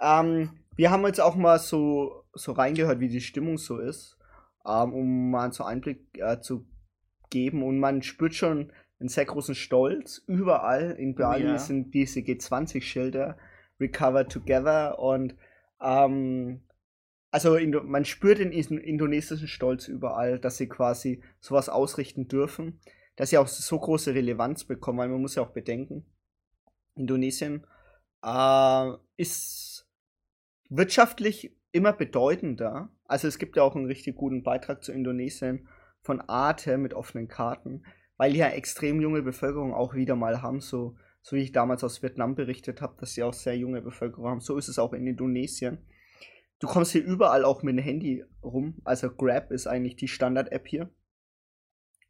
[0.00, 4.16] Ähm, wir haben jetzt auch mal so, so reingehört, wie die Stimmung so ist,
[4.66, 6.66] ähm, um mal so Einblick äh, zu
[7.30, 7.62] geben.
[7.62, 10.22] Und man spürt schon einen sehr großen Stolz.
[10.26, 11.58] Überall in Bali ja.
[11.58, 13.36] sind diese G20-Schilder
[13.80, 15.34] Recover Together und
[15.82, 16.62] ähm,
[17.34, 22.78] also man spürt den is- indonesischen Stolz überall, dass sie quasi sowas ausrichten dürfen,
[23.16, 26.06] dass sie auch so große Relevanz bekommen, weil man muss ja auch bedenken,
[26.94, 27.66] Indonesien
[28.24, 29.90] äh, ist
[30.68, 32.90] wirtschaftlich immer bedeutender.
[33.06, 35.66] Also es gibt ja auch einen richtig guten Beitrag zu Indonesien
[36.02, 37.82] von Arte mit offenen Karten,
[38.16, 41.82] weil die ja extrem junge Bevölkerung auch wieder mal haben, so, so wie ich damals
[41.82, 44.40] aus Vietnam berichtet habe, dass sie auch sehr junge Bevölkerung haben.
[44.40, 45.78] So ist es auch in Indonesien.
[46.60, 48.80] Du kommst hier überall auch mit dem Handy rum.
[48.84, 50.90] Also Grab ist eigentlich die Standard-App hier.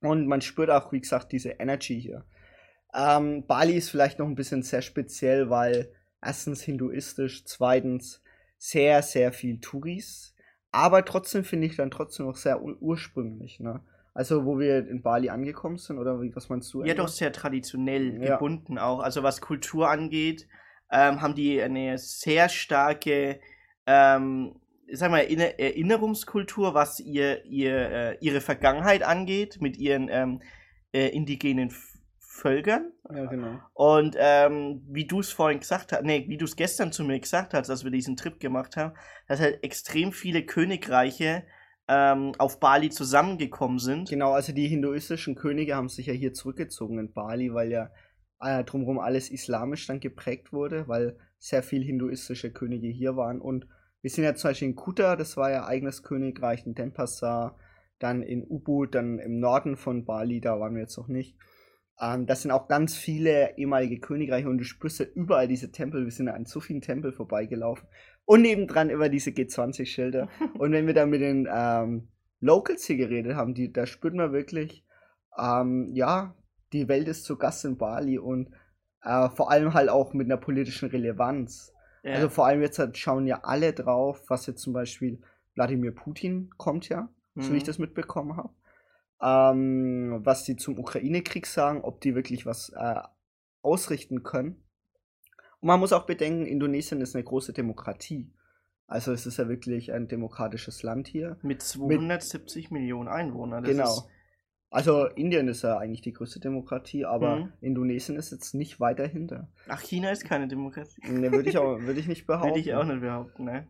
[0.01, 2.25] Und man spürt auch, wie gesagt, diese Energy hier.
[2.95, 8.23] Ähm, Bali ist vielleicht noch ein bisschen sehr speziell, weil erstens hinduistisch, zweitens
[8.59, 10.35] sehr, sehr viel Touris.
[10.71, 13.61] Aber trotzdem finde ich dann trotzdem noch sehr ur ursprünglich.
[13.61, 13.81] Ne?
[14.13, 16.85] Also, wo wir in Bali angekommen sind, oder wie, was meinst du?
[16.85, 18.35] Ja, doch sehr traditionell Ja.
[18.35, 19.01] gebunden auch.
[19.01, 20.47] Also was Kultur angeht,
[20.91, 23.41] ähm, haben die eine sehr starke,
[23.87, 30.09] ähm, ich sag mal, Erinner- Erinnerungskultur, was ihr, ihr, äh, ihre Vergangenheit angeht, mit ihren
[30.11, 30.43] ähm,
[30.93, 31.73] äh, indigenen
[32.19, 32.93] Völkern.
[33.15, 33.61] Ja, genau.
[33.73, 37.19] Und ähm, wie du es vorhin gesagt hast, nee, wie du es gestern zu mir
[37.21, 38.95] gesagt hast, als wir diesen Trip gemacht haben,
[39.29, 41.45] dass halt extrem viele Königreiche
[41.87, 44.11] ähm, auf Bali zusammengekommen sind.
[44.11, 47.91] Genau, also die hinduistischen Könige haben sich ja hier zurückgezogen in Bali, weil ja
[48.41, 53.39] äh, drumherum alles islamisch dann geprägt wurde, weil sehr viel hinduistische Könige hier waren.
[53.39, 53.67] Und
[54.01, 57.59] wir sind ja zum Beispiel in Kuta, das war ja eigenes Königreich, in Denpasar,
[57.99, 61.37] dann in Ubud, dann im Norden von Bali, da waren wir jetzt noch nicht.
[62.01, 66.05] Ähm, das sind auch ganz viele ehemalige Königreiche und du spürst ja überall diese Tempel.
[66.05, 67.87] Wir sind ja an so vielen Tempeln vorbeigelaufen.
[68.25, 70.31] Und nebendran immer diese G20-Schilder.
[70.59, 72.09] und wenn wir dann mit den ähm,
[72.41, 74.87] Locals hier geredet haben, die, da spürt man wirklich,
[75.39, 76.35] ähm, ja,
[76.73, 78.49] die Welt ist zu Gast in Bali und
[79.05, 81.73] äh, vor allem halt auch mit einer politischen Relevanz.
[82.03, 82.15] Ja.
[82.15, 85.21] Also vor allem jetzt halt schauen ja alle drauf, was jetzt zum Beispiel
[85.55, 87.67] Wladimir Putin kommt ja, so wie ich Mhm.
[87.67, 88.51] das mitbekommen habe.
[89.23, 93.01] Ähm, was die zum Ukraine-Krieg sagen, ob die wirklich was äh,
[93.63, 94.63] ausrichten können.
[95.61, 98.31] Und man muss auch bedenken, Indonesien ist eine große Demokratie.
[98.87, 101.39] Also es ist ja wirklich ein demokratisches Land hier.
[101.41, 103.65] Mit 270 Millionen Einwohnern.
[103.65, 103.85] Das genau.
[103.85, 104.09] Ist,
[104.75, 107.53] Also Indien ist ja eigentlich die größte Demokratie, aber Mhm.
[107.61, 109.49] Indonesien ist jetzt nicht weit dahinter.
[109.69, 111.01] ach, China ist keine Demokratie.
[111.09, 112.49] Ne, würde ich auch, würde ich nicht behaupten.
[112.51, 113.69] Würde ich auch nicht behaupten, ne?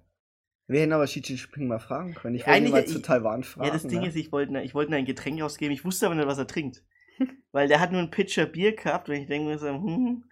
[0.67, 2.37] Wir hätten aber Xi Jinping mal fragen können.
[2.37, 3.67] Ich wollte ihn mal zu Taiwan fragen.
[3.67, 4.09] Ja, das Ding ne?
[4.09, 6.47] ist, ich wollte, ich wollte ihm ein Getränk ausgeben, ich wusste aber nicht, was er
[6.47, 6.83] trinkt.
[7.53, 10.25] Weil der hat nur einen Pitcher Bier gehabt und ich denke mir so, hm,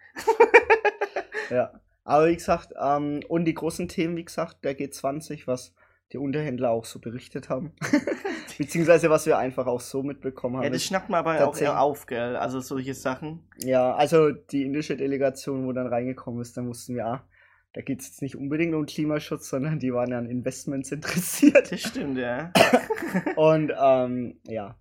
[1.51, 1.81] Ja.
[2.05, 5.75] Aber wie gesagt, ähm, und die großen Themen, wie gesagt, der G20, was
[6.13, 7.73] die Unterhändler auch so berichtet haben.
[8.63, 10.65] Beziehungsweise was wir einfach auch so mitbekommen haben.
[10.65, 12.37] ja, das schnappt man aber auch eher auf, gell?
[12.37, 13.41] Also solche Sachen.
[13.59, 17.29] Ja, also die indische Delegation, wo dann reingekommen ist, dann wussten wir, ah,
[17.73, 21.73] da geht es jetzt nicht unbedingt um Klimaschutz, sondern die waren an Investments interessiert.
[21.73, 22.53] Das stimmt, ja.
[23.37, 24.77] Und ähm, ja,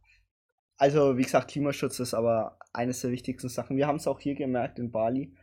[0.77, 3.77] also wie gesagt, Klimaschutz ist aber eines der wichtigsten Sachen.
[3.77, 5.33] Wir haben es auch hier gemerkt in Bali,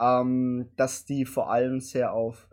[0.00, 2.48] ähm, dass die vor allem sehr auf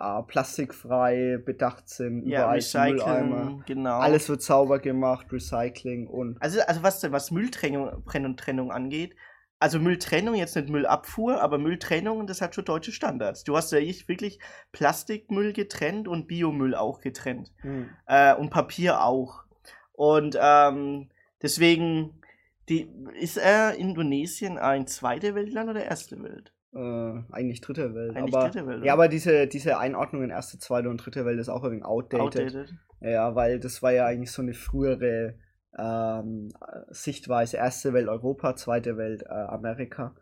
[0.00, 2.26] äh, plastikfrei bedacht sind.
[2.26, 3.62] Ja, Überall Mülleimer.
[3.66, 3.98] Genau.
[3.98, 9.14] Alles wird sauber gemacht, Recycling und Also, also was, was Mülltrennung Trennung, Trennung angeht,
[9.60, 13.44] also Mülltrennung, jetzt nicht Müllabfuhr, aber Mülltrennung, das hat schon deutsche Standards.
[13.44, 14.38] Du hast ja echt wirklich
[14.72, 17.52] Plastikmüll getrennt und Biomüll auch getrennt.
[17.60, 19.44] hm, äh, und Papier auch.
[19.92, 21.10] Und ähm,
[21.42, 22.22] deswegen
[22.70, 26.54] die, ist äh, Indonesien ein zweite Weltland oder erste Welt?
[26.72, 28.16] Äh, eigentlich dritte Welt.
[28.16, 28.84] Eigentlich aber, dritte Welt.
[28.84, 31.84] Ja, aber diese, diese Einordnung in erste, zweite und dritte Welt ist auch ein wenig
[31.84, 32.20] outdated.
[32.22, 32.74] Outdated.
[33.00, 35.34] Ja, weil das war ja eigentlich so eine frühere
[35.78, 36.50] ähm,
[36.90, 37.56] Sichtweise.
[37.56, 40.14] Erste Welt Europa, zweite Welt äh, Amerika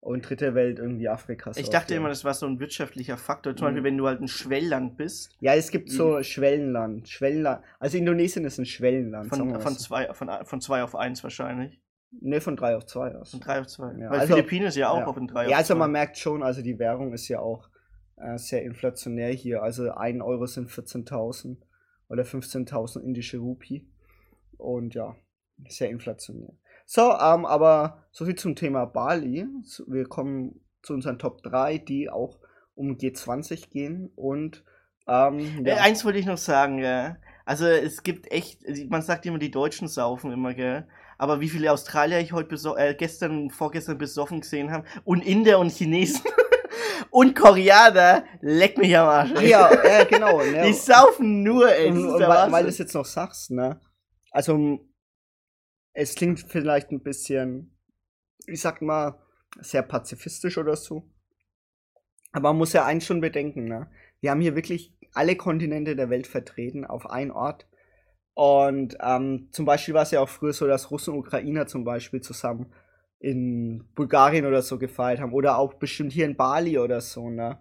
[0.00, 1.52] und dritte Welt irgendwie Afrika.
[1.52, 3.56] so Ich dachte immer, das war so ein wirtschaftlicher Faktor.
[3.56, 3.68] Zum Mhm.
[3.70, 5.92] Beispiel, wenn du halt ein Schwellland bist, Ja, es gibt Mhm.
[5.92, 7.08] so Schwellenland.
[7.08, 7.64] Schwellenland.
[7.80, 9.28] Also Indonesien ist ein Schwellenland.
[9.28, 9.78] von, von, so.
[9.78, 11.80] zwei, von, von zwei auf eins wahrscheinlich.
[12.10, 13.32] Ne, von drei auf zwei aus.
[13.32, 13.92] Von drei auf zwei.
[13.98, 15.06] Ja, Weil also- Philippinen ist ja auch ja.
[15.06, 17.68] auf ein drei Ja, auf also man merkt schon, also die Währung ist ja auch
[18.16, 19.62] äh, sehr inflationär hier.
[19.62, 21.58] Also ein Euro sind 14.000
[22.08, 23.86] oder 15.000 indische Rupie.
[24.56, 25.16] Und ja,
[25.68, 26.52] sehr inflationär.
[26.86, 29.46] So, ähm, aber so viel zum Thema Bali.
[29.86, 32.38] Wir kommen zu unseren Top 3, die auch
[32.74, 34.10] um G20 gehen.
[34.14, 34.64] Und
[35.08, 35.76] ähm, Äh, ja.
[35.82, 37.16] eins wollte ich noch sagen, ja.
[37.44, 40.86] Also es gibt echt, man sagt immer, die Deutschen saufen immer, gell.
[41.18, 45.70] Aber wie viele Australier ich heute äh, gestern, vorgestern besoffen gesehen habe und Inder und
[45.72, 46.22] Chinesen.
[47.10, 49.30] Und Koreaner, leck mich am Arsch.
[49.34, 50.42] Ach ja, ja, genau.
[50.44, 50.66] Ne?
[50.66, 51.88] Die saufen nur, ey.
[51.88, 53.80] Und, und weil, weil du es jetzt noch sagst, ne?
[54.30, 54.80] Also,
[55.92, 57.78] es klingt vielleicht ein bisschen,
[58.46, 59.18] ich sag mal,
[59.60, 61.08] sehr pazifistisch oder so.
[62.32, 63.90] Aber man muss ja eins schon bedenken, ne?
[64.20, 67.66] Wir haben hier wirklich alle Kontinente der Welt vertreten auf einen Ort.
[68.36, 71.84] Und ähm, zum Beispiel war es ja auch früher so, dass Russen und Ukrainer zum
[71.84, 72.70] Beispiel zusammen
[73.18, 75.32] in Bulgarien oder so gefeiert haben.
[75.32, 77.58] Oder auch bestimmt hier in Bali oder so, ne?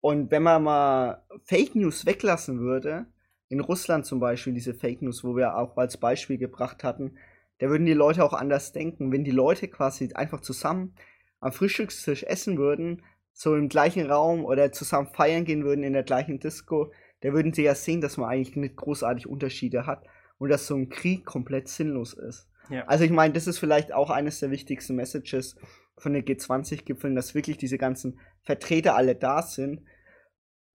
[0.00, 3.06] Und wenn man mal Fake News weglassen würde,
[3.50, 7.16] in Russland zum Beispiel, diese Fake News, wo wir auch als Beispiel gebracht hatten,
[7.58, 9.12] da würden die Leute auch anders denken.
[9.12, 10.96] Wenn die Leute quasi einfach zusammen
[11.38, 16.02] am Frühstückstisch essen würden, so im gleichen Raum oder zusammen feiern gehen würden in der
[16.02, 16.90] gleichen Disco,
[17.20, 20.04] da würden sie ja sehen, dass man eigentlich nicht großartig Unterschiede hat
[20.38, 22.48] und dass so ein Krieg komplett sinnlos ist.
[22.70, 22.84] Ja.
[22.86, 25.56] Also ich meine, das ist vielleicht auch eines der wichtigsten Messages
[25.98, 29.82] von den G20-Gipfeln, dass wirklich diese ganzen Vertreter alle da sind.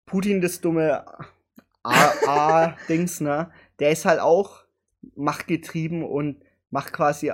[0.06, 1.04] Putin, das dumme
[1.82, 3.50] A-Dings, ne?
[3.78, 4.64] Der ist halt auch
[5.14, 7.32] machtgetrieben und macht quasi,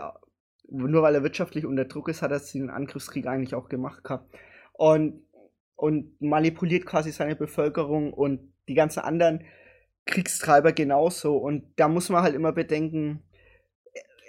[0.68, 4.34] nur weil er wirtschaftlich unter Druck ist, hat er den Angriffskrieg eigentlich auch gemacht gehabt.
[4.72, 5.22] Und,
[5.76, 9.44] und manipuliert quasi seine Bevölkerung und die ganzen anderen
[10.06, 11.36] Kriegstreiber genauso.
[11.36, 13.22] Und da muss man halt immer bedenken,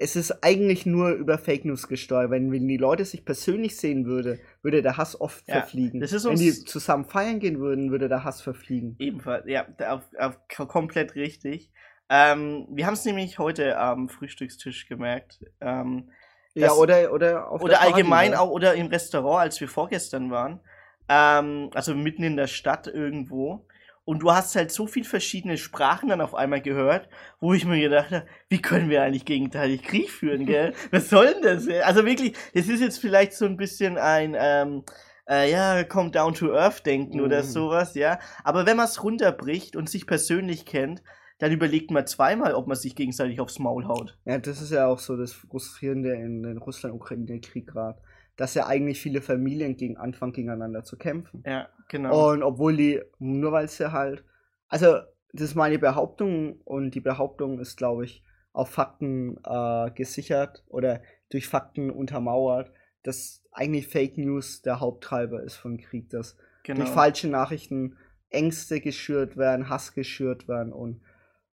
[0.02, 2.32] es ist eigentlich nur über Fake News gesteuert.
[2.32, 6.02] Wenn, wenn die Leute sich persönlich sehen würde, würde der Hass oft Ja, verfliegen.
[6.02, 8.96] wenn die zusammen feiern gehen würden, würde der Hass verfliegen.
[8.98, 10.38] Ebenfalls, ja, auf, auf,
[10.70, 11.70] komplett richtig.
[12.10, 15.46] Ähm, wir haben es nämlich heute am Frühstückstisch gemerkt.
[15.60, 16.10] Ähm,
[16.56, 18.40] Ja, oder, oder auf oder der Party, allgemein ne?
[18.40, 20.62] auch, oder im Restaurant, als wir vorgestern waren.
[21.10, 23.66] Ähm, also mitten in der Stadt irgendwo.
[24.10, 27.80] Und du hast halt so viel verschiedene Sprachen dann auf einmal gehört, wo ich mir
[27.80, 30.74] gedacht habe, wie können wir eigentlich gegenteilig Krieg führen, gell?
[30.90, 31.68] Was soll denn das?
[31.86, 34.84] Also wirklich, das ist jetzt vielleicht so ein bisschen ein, ähm,
[35.30, 37.48] äh, ja, kommt down to earth denken oder Mhm.
[37.50, 38.18] sowas, ja.
[38.44, 41.04] Aber wenn man es runterbricht und sich persönlich kennt,
[41.38, 44.18] dann überlegt man zweimal, ob man sich gegenseitig aufs Maul haut.
[44.26, 48.02] Ja, das ist ja auch so das Frustrierende in den Russland-Ukraine-Krieg gerade.
[48.40, 51.44] Dass ja eigentlich viele Familien gegen anfangen, gegeneinander zu kämpfen.
[51.46, 52.32] Ja, genau.
[52.32, 54.24] Und obwohl die, nur weil sie halt,
[54.70, 55.00] also
[55.34, 58.24] das ist meine Behauptung und die Behauptung ist, glaube ich,
[58.54, 62.72] auf Fakten äh, gesichert oder durch Fakten untermauert,
[63.04, 66.80] dass eigentlich Fake News der Haupttreiber ist von Krieg, dass genau.
[66.80, 67.98] durch falsche Nachrichten
[68.30, 71.02] Ängste geschürt werden, Hass geschürt werden und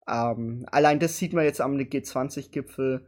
[0.07, 3.07] ähm, allein das sieht man jetzt am G20-Gipfel.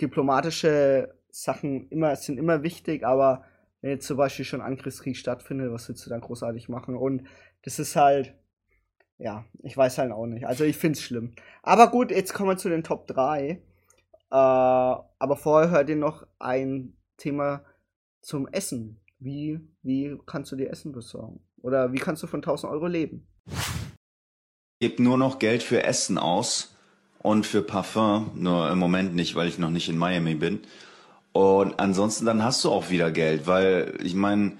[0.00, 3.44] Diplomatische Sachen immer, sind immer wichtig, aber
[3.80, 6.96] wenn jetzt zum Beispiel schon Angriffskrieg stattfindet, was willst du dann großartig machen?
[6.96, 7.26] Und
[7.62, 8.34] das ist halt,
[9.18, 10.46] ja, ich weiß halt auch nicht.
[10.46, 11.34] Also ich finde es schlimm.
[11.62, 13.48] Aber gut, jetzt kommen wir zu den Top 3.
[13.48, 13.60] Äh,
[14.30, 17.64] aber vorher hört ihr noch ein Thema
[18.20, 19.00] zum Essen.
[19.18, 21.40] Wie, wie kannst du dir Essen besorgen?
[21.62, 23.26] Oder wie kannst du von 1000 Euro leben?
[24.82, 26.74] gebe nur noch Geld für Essen aus
[27.20, 30.58] und für Parfum, nur im Moment nicht, weil ich noch nicht in Miami bin.
[31.32, 34.52] Und ansonsten dann hast du auch wieder Geld, weil ich meine,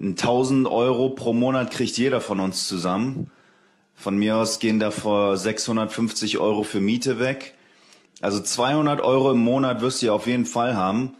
[0.00, 3.30] 1000 Euro pro Monat kriegt jeder von uns zusammen.
[3.94, 7.54] Von mir aus gehen davor 650 Euro für Miete weg.
[8.20, 11.14] Also 200 Euro im Monat wirst du ja auf jeden Fall haben.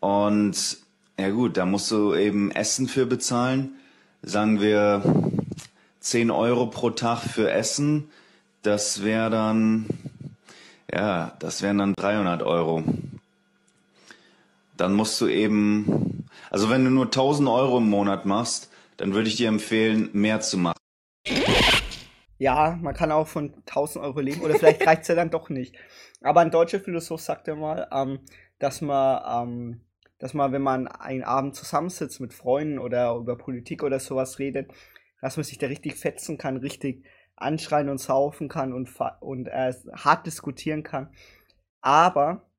[0.00, 0.78] Und
[1.18, 3.72] ja gut, da musst du eben Essen für bezahlen.
[4.22, 5.02] Sagen wir
[6.00, 8.08] 10 Euro pro Tag für Essen.
[8.62, 9.86] Das wäre dann,
[10.92, 12.82] ja, das wären dann 300 Euro.
[14.80, 19.28] Dann musst du eben, also wenn du nur 1000 Euro im Monat machst, dann würde
[19.28, 20.78] ich dir empfehlen, mehr zu machen.
[22.38, 25.50] Ja, man kann auch von 1000 Euro leben oder vielleicht reicht es ja dann doch
[25.50, 25.76] nicht.
[26.22, 28.20] Aber ein deutscher Philosoph sagte mal, ähm,
[28.58, 29.80] dass man, ähm,
[30.18, 34.72] dass man, wenn man einen Abend zusammensitzt mit Freunden oder über Politik oder sowas redet,
[35.20, 37.04] dass man sich da richtig fetzen kann, richtig
[37.36, 38.88] anschreien und saufen kann und,
[39.20, 41.12] und äh, hart diskutieren kann.
[41.82, 42.49] Aber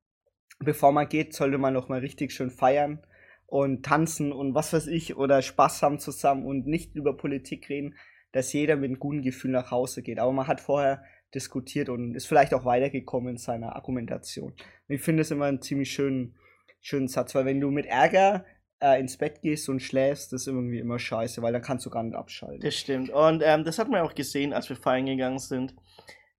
[0.64, 3.00] bevor man geht, sollte man noch mal richtig schön feiern
[3.46, 7.94] und tanzen und was weiß ich oder Spaß haben zusammen und nicht über Politik reden,
[8.32, 10.18] dass jeder mit einem guten Gefühl nach Hause geht.
[10.18, 14.52] Aber man hat vorher diskutiert und ist vielleicht auch weitergekommen in seiner Argumentation.
[14.52, 16.34] Und ich finde es immer einen ziemlich schönen,
[16.80, 18.44] schönen Satz, weil wenn du mit Ärger
[18.80, 21.90] äh, ins Bett gehst und schläfst, das ist irgendwie immer scheiße, weil dann kannst du
[21.90, 22.60] gar nicht abschalten.
[22.60, 23.10] Das stimmt.
[23.10, 25.74] Und ähm, das hat man auch gesehen, als wir feiern gegangen sind.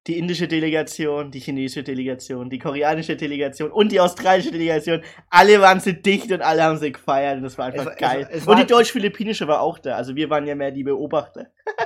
[0.09, 5.79] Die indische Delegation, die chinesische Delegation, die koreanische Delegation und die australische Delegation, alle waren
[5.79, 8.23] sie dicht und alle haben sie gefeiert und das war einfach Es es geil.
[8.25, 9.95] war- es und die deutsch-philippinische war auch da.
[9.97, 11.47] Also wir waren ja mehr die Beobachter.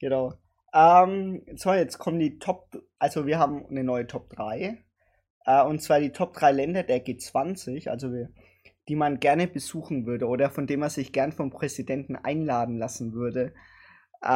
[0.00, 0.34] Genau.
[0.72, 4.78] Ähm, so, jetzt kommen die Top, also wir haben eine neue Top 3.
[5.44, 8.28] Äh, und zwar die Top 3 Länder der G20, also wir,
[8.88, 13.12] die man gerne besuchen würde oder von dem man sich gern vom Präsidenten einladen lassen
[13.12, 13.54] würde.
[14.22, 14.28] Äh,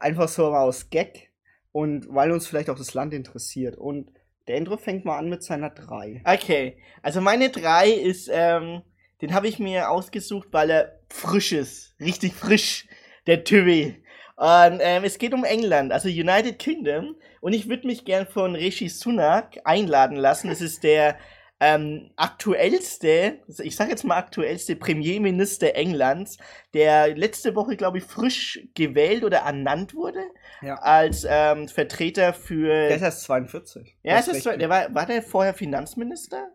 [0.00, 1.27] einfach so aus Gag
[1.72, 3.76] und weil uns vielleicht auch das Land interessiert.
[3.76, 4.10] Und
[4.46, 6.22] der Andrew fängt mal an mit seiner 3.
[6.24, 8.82] Okay, also meine 3 ist, ähm,
[9.20, 11.94] den habe ich mir ausgesucht, weil er frisch ist.
[12.00, 12.86] Richtig frisch,
[13.26, 14.02] der Tübi.
[14.36, 17.16] Und ähm, es geht um England, also United Kingdom.
[17.40, 20.48] Und ich würde mich gern von Rishi Sunak einladen lassen.
[20.48, 21.18] Das ist der
[21.60, 26.38] ähm, aktuellste, ich sage jetzt mal aktuellste Premierminister Englands,
[26.74, 30.20] der letzte Woche, glaube ich, frisch gewählt oder ernannt wurde
[30.62, 30.76] Ja.
[30.76, 32.68] als ähm, Vertreter für.
[32.68, 33.96] Der ist erst 42.
[34.02, 34.60] ja, Du ist das, recht.
[34.60, 36.48] der war, war der vorher Finanzminister?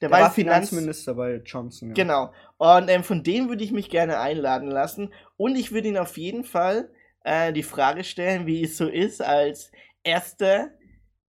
[0.00, 1.88] der war Finanzminister bei Johnson.
[1.90, 1.94] Ja.
[1.94, 2.32] Genau.
[2.56, 5.12] Und ähm, von dem würde ich mich gerne einladen lassen.
[5.36, 6.90] Und ich würde ihn auf jeden Fall
[7.24, 9.70] äh, die Frage stellen, wie es so ist, als
[10.02, 10.70] erster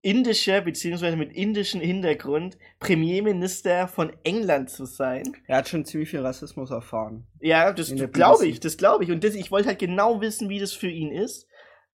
[0.02, 5.22] indischer, beziehungsweise mit indischem Hintergrund, Premierminister von England zu sein.
[5.46, 7.26] Er hat schon ziemlich viel Rassismus erfahren.
[7.40, 9.10] Ja, das glaube ich, das glaube ich.
[9.12, 11.46] Und das, ich wollte halt genau wissen, wie das für ihn ist.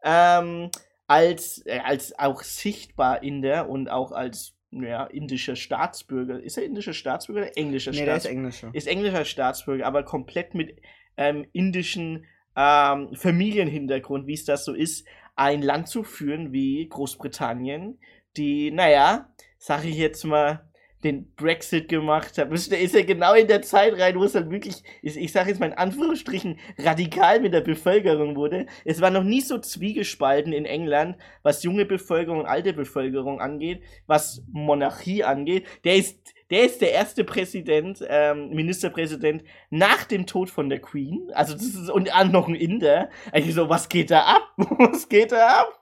[0.02, 0.70] Ähm,
[1.06, 6.40] als, äh, als auch sichtbar Inder und auch als ja, indischer Staatsbürger.
[6.42, 8.38] Ist er indischer Staatsbürger oder englischer Nee, der ist Staatsbürger?
[8.38, 8.70] Englischer.
[8.72, 10.80] ist englischer Staatsbürger, aber komplett mit
[11.16, 15.06] ähm, indischen ähm, Familienhintergrund, wie es das so ist,
[15.38, 17.98] ein Land zu führen wie Großbritannien,
[18.36, 20.68] die, naja, sag ich jetzt mal,
[21.04, 22.50] den Brexit gemacht hat.
[22.50, 25.50] Ihr, ist ja genau in der Zeit rein, wo es dann wirklich, ist, ich sage
[25.50, 28.66] jetzt mal in Anführungsstrichen, radikal mit der Bevölkerung wurde.
[28.84, 33.82] Es war noch nie so zwiegespalten in England, was junge Bevölkerung und alte Bevölkerung angeht,
[34.06, 35.66] was Monarchie angeht.
[35.84, 41.30] Der ist, der ist der erste Präsident, ähm, Ministerpräsident nach dem Tod von der Queen.
[41.34, 43.10] Also das ist und auch noch ein Inder.
[43.32, 44.52] Eigentlich so, was geht da ab?
[44.56, 45.80] was geht da ab?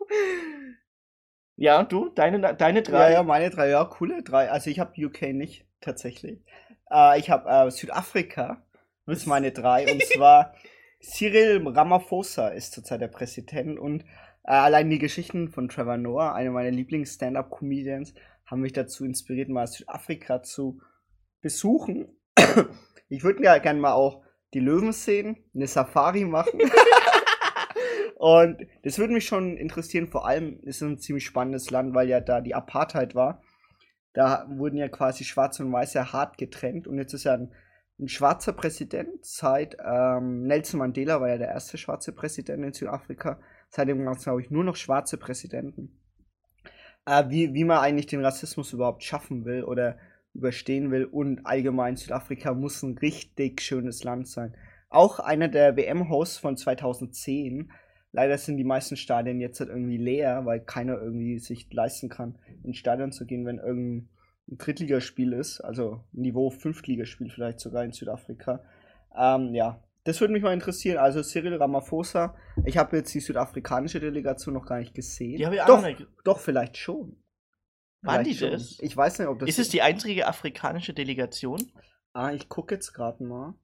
[1.57, 2.11] Ja, und du?
[2.11, 3.11] Deine, deine drei?
[3.11, 4.51] Ja, ja, meine drei, ja, coole drei.
[4.51, 6.41] Also ich habe UK nicht, tatsächlich.
[6.91, 8.63] Äh, ich habe äh, Südafrika,
[9.07, 9.91] das ist meine drei.
[9.91, 10.55] Und zwar
[11.01, 14.03] Cyril Ramaphosa ist zurzeit der Präsident und
[14.45, 18.15] äh, allein die Geschichten von Trevor Noah, einer meiner Lieblings-Stand-Up-Comedians,
[18.47, 20.81] haben mich dazu inspiriert, mal Südafrika zu
[21.41, 22.09] besuchen.
[23.09, 24.23] ich würde ja gerne mal auch
[24.55, 26.61] die Löwen sehen, eine Safari machen.
[28.17, 32.09] Und das würde mich schon interessieren, vor allem ist es ein ziemlich spannendes Land, weil
[32.09, 33.43] ja da die Apartheid war.
[34.15, 37.53] Da wurden ja quasi Schwarze und Weiße hart getrennt und jetzt ist ja ein,
[38.01, 43.39] ein schwarzer Präsident seit ähm, Nelson Mandela war ja der erste schwarze Präsident in Südafrika.
[43.69, 46.01] Seitdem gab es, glaube ich, nur noch schwarze Präsidenten.
[47.07, 49.97] Äh, wie, wie man eigentlich den Rassismus überhaupt schaffen will oder
[50.35, 54.55] überstehen will und allgemein Südafrika muss ein richtig schönes Land sein.
[54.91, 57.71] Auch einer der WM-Hosts von 2010
[58.17, 62.39] Leider sind die meisten Stadien jetzt halt irgendwie leer, weil keiner irgendwie sich leisten kann,
[62.63, 64.09] ins Stadion zu gehen, wenn irgendein
[64.49, 68.65] Drittligaspiel ist, also Niveau Fünftligaspiel vielleicht sogar in Südafrika.
[69.15, 70.99] Ähm, ja, das würde mich mal interessieren.
[70.99, 75.37] Also Cyril Ramaphosa, ich habe jetzt die südafrikanische Delegation noch gar nicht gesehen.
[75.37, 76.07] Die habe ich auch doch, nicht.
[76.25, 77.17] doch, vielleicht schon.
[78.03, 78.53] Waren die schon.
[78.53, 78.79] das?
[78.81, 81.61] Ich weiß nicht, ob das Ist es die einzige afrikanische Delegation?
[82.13, 83.55] Ah, ich gucke jetzt gerade mal.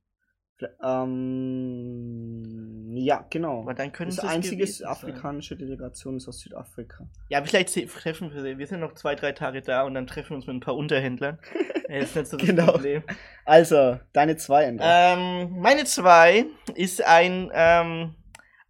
[0.83, 3.61] Ähm, ja, genau.
[3.63, 7.07] Aber dann können Das einzige afrikanische Delegation ist aus Südafrika.
[7.29, 10.31] Ja, aber vielleicht treffen wir, wir sind noch zwei, drei Tage da und dann treffen
[10.31, 11.39] wir uns mit ein paar Unterhändlern.
[11.89, 12.73] Ja, ist nicht so das Genau.
[12.73, 13.03] Problem.
[13.45, 14.83] Also, deine zwei Ende.
[14.87, 18.15] Ähm, meine zwei ist ein, ähm,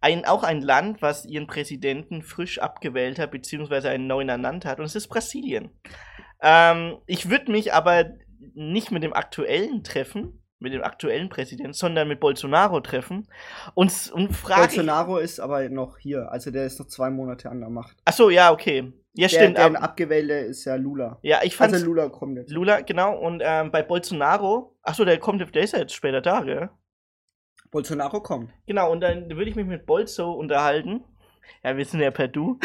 [0.01, 4.79] ein, auch ein Land, was ihren Präsidenten frisch abgewählt hat, beziehungsweise einen neuen ernannt hat,
[4.79, 5.69] und es ist Brasilien.
[6.41, 8.09] Ähm, ich würde mich aber
[8.55, 13.27] nicht mit dem aktuellen treffen, mit dem aktuellen Präsidenten, sondern mit Bolsonaro treffen
[13.75, 14.61] und, und fragen.
[14.61, 16.31] Bolsonaro ist aber noch hier.
[16.31, 17.97] Also, der ist noch zwei Monate an der Macht.
[18.05, 18.91] Achso, ja, okay.
[19.15, 19.57] Ja, Der, stimmt.
[19.57, 21.19] der aber- abgewählte ist ja Lula.
[21.21, 22.49] ja, ich fand Also, Lula kommt jetzt.
[22.51, 26.41] Lula, genau, und ähm, bei Bolsonaro, achso, der kommt, der ist ja jetzt später da,
[26.41, 26.69] gell?
[27.69, 28.49] Bolsonaro kommt.
[28.65, 31.03] Genau, und dann würde ich mich mit Bolzo unterhalten.
[31.63, 32.59] Ja, wir sind ja per Du.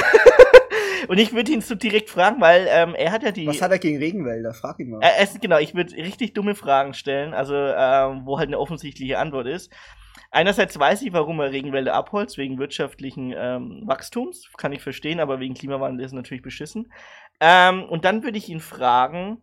[1.09, 3.47] und ich würde ihn so direkt fragen, weil ähm, er hat ja die.
[3.47, 4.55] Was hat er gegen Regenwälder?
[4.55, 5.01] Frag ihn mal.
[5.03, 9.19] Äh, es, genau, ich würde richtig dumme Fragen stellen, also ähm, wo halt eine offensichtliche
[9.19, 9.73] Antwort ist.
[10.31, 15.41] Einerseits weiß ich, warum er Regenwälder abholzt, wegen wirtschaftlichen ähm, Wachstums, kann ich verstehen, aber
[15.41, 16.93] wegen Klimawandel ist natürlich beschissen.
[17.41, 19.41] Ähm, und dann würde ich ihn fragen,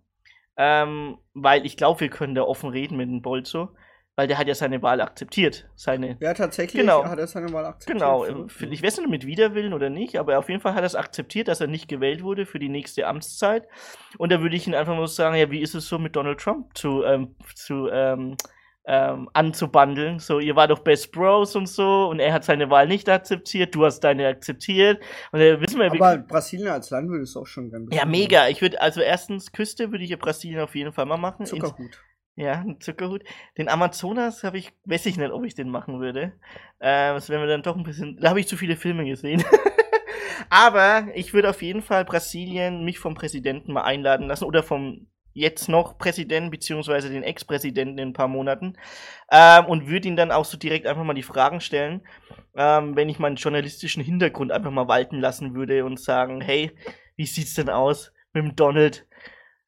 [0.58, 3.70] ähm, weil ich glaube, wir können da offen reden mit dem Bolzo,
[4.16, 5.68] weil der hat ja seine Wahl akzeptiert.
[5.76, 7.04] Seine, ja, tatsächlich genau.
[7.04, 8.00] hat er seine Wahl akzeptiert.
[8.00, 8.48] Genau, äh, ne?
[8.72, 11.48] ich weiß nicht mit Widerwillen oder nicht, aber auf jeden Fall hat er es akzeptiert,
[11.50, 13.68] dass er nicht gewählt wurde für die nächste Amtszeit.
[14.18, 16.40] Und da würde ich ihn einfach mal sagen, ja, wie ist es so mit Donald
[16.40, 18.38] Trump zu, ähm, zu ähm,
[18.86, 20.20] ähm, anzubandeln?
[20.20, 23.76] So, ihr war doch Best Bros und so und er hat seine Wahl nicht akzeptiert,
[23.76, 25.04] du hast deine akzeptiert.
[25.34, 28.06] Und da wissen wir, wie- Aber Brasilien als Land würde es auch schon gerne ja,
[28.06, 28.48] mega.
[28.48, 31.46] Ich würde, also erstens, Küste würde ich ja Brasilien auf jeden Fall mal machen.
[31.46, 32.00] Zuckerhut.
[32.36, 33.24] Ja, ein Zuckerhut.
[33.58, 36.34] Den Amazonas habe ich, weiß ich nicht, ob ich den machen würde.
[36.80, 39.44] Äh, das wäre mir dann doch ein bisschen, da habe ich zu viele Filme gesehen.
[40.50, 45.08] Aber ich würde auf jeden Fall Brasilien mich vom Präsidenten mal einladen lassen oder vom
[45.36, 48.78] jetzt noch Präsidenten beziehungsweise den Ex-Präsidenten in ein paar Monaten
[49.30, 52.02] ähm, und würde ihn dann auch so direkt einfach mal die Fragen stellen,
[52.56, 56.72] ähm, wenn ich meinen journalistischen Hintergrund einfach mal walten lassen würde und sagen, hey,
[57.18, 59.06] wie sieht's denn aus mit dem Donald?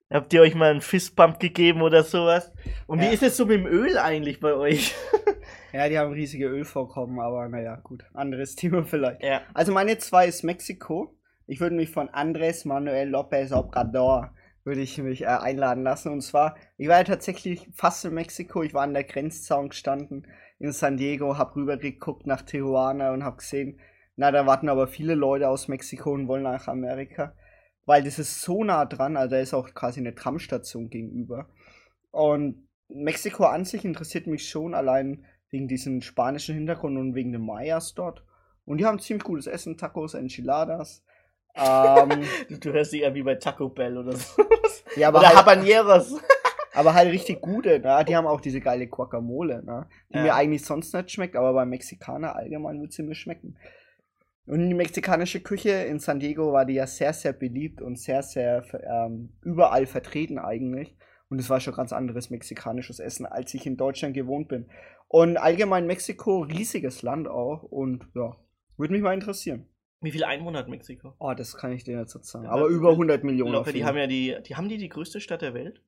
[0.10, 2.54] Habt ihr euch mal einen Fistbump gegeben oder sowas?
[2.88, 3.10] Und Ja.
[3.10, 4.96] wie ist es so mit dem Öl eigentlich bei euch?
[5.74, 8.04] Ja, die haben riesige Ölvorkommen, aber naja, gut.
[8.14, 9.22] Anderes Thema vielleicht.
[9.22, 9.42] ja.
[9.54, 11.14] Also meine zwei ist Mexiko.
[11.46, 14.32] Ich würde mich von Andrés Manuel López Obrador
[14.64, 16.12] würde ich mich äh, einladen lassen.
[16.12, 18.64] Und zwar, ich war ja tatsächlich fast in Mexiko.
[18.64, 20.26] Ich war an der Grenzzaun gestanden
[20.58, 23.80] in San Diego, hab rübergeguckt nach Tijuana und hab gesehen,
[24.16, 27.34] na, da warten aber viele Leute aus Mexiko und wollen nach Amerika.
[27.88, 31.48] Weil das ist so nah dran, also da ist auch quasi eine Tramstation gegenüber.
[32.12, 37.46] Und Mexiko an sich interessiert mich schon, allein wegen diesem spanischen Hintergrund und wegen den
[37.46, 38.24] Mayas dort.
[38.66, 41.04] Und die haben ziemlich gutes Essen, Tacos, Enchiladas.
[41.60, 42.24] Ähm,
[42.60, 44.44] Du, hörst dich ja wie bei Taco Bell oder so.
[44.96, 46.22] ja, aber oder halt, Habaneros.
[46.76, 48.06] aber halt richtig gute, ne?
[48.08, 49.88] Die haben auch diese geile Guacamole, ne?
[50.10, 50.22] Die Ja.
[50.22, 53.58] mir eigentlich sonst nicht schmeckt, aber beim Mexikaner allgemein wird sie mir schmecken.
[54.48, 58.24] Und die mexikanische Küche in San Diego war die ja sehr, sehr beliebt und sehr,
[58.24, 60.96] sehr ähm, überall vertreten eigentlich.
[61.30, 64.70] Und es war schon ganz anderes mexikanisches Essen, als ich in Deutschland gewohnt bin.
[65.10, 67.64] Und allgemein Mexiko, riesiges Land auch.
[67.64, 68.38] Und ja,
[68.78, 69.68] würde mich mal interessieren.
[70.00, 71.16] Wie viele Einwohner hat Mexiko?
[71.20, 72.46] Oh, das kann ich dir nicht so sagen.
[72.46, 73.52] Ja, Aber über 100 Millionen.
[73.52, 75.82] Locker, die haben ja die, die haben die die größte Stadt der Welt?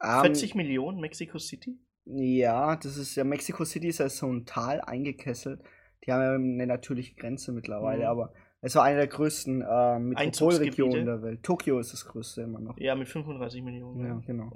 [0.00, 1.80] Ähm, 40 Millionen, Mexico City?
[2.04, 5.60] Ja, das ist ja Mexico City ist ja so ein Tal eingekesselt.
[6.06, 8.08] Die haben ja eine natürliche Grenze mittlerweile, Mhm.
[8.08, 11.42] aber es war eine der größten äh, Metropolregionen der Welt.
[11.42, 12.78] Tokio ist das größte immer noch.
[12.78, 14.06] Ja, mit 35 Millionen.
[14.06, 14.50] Ja, genau.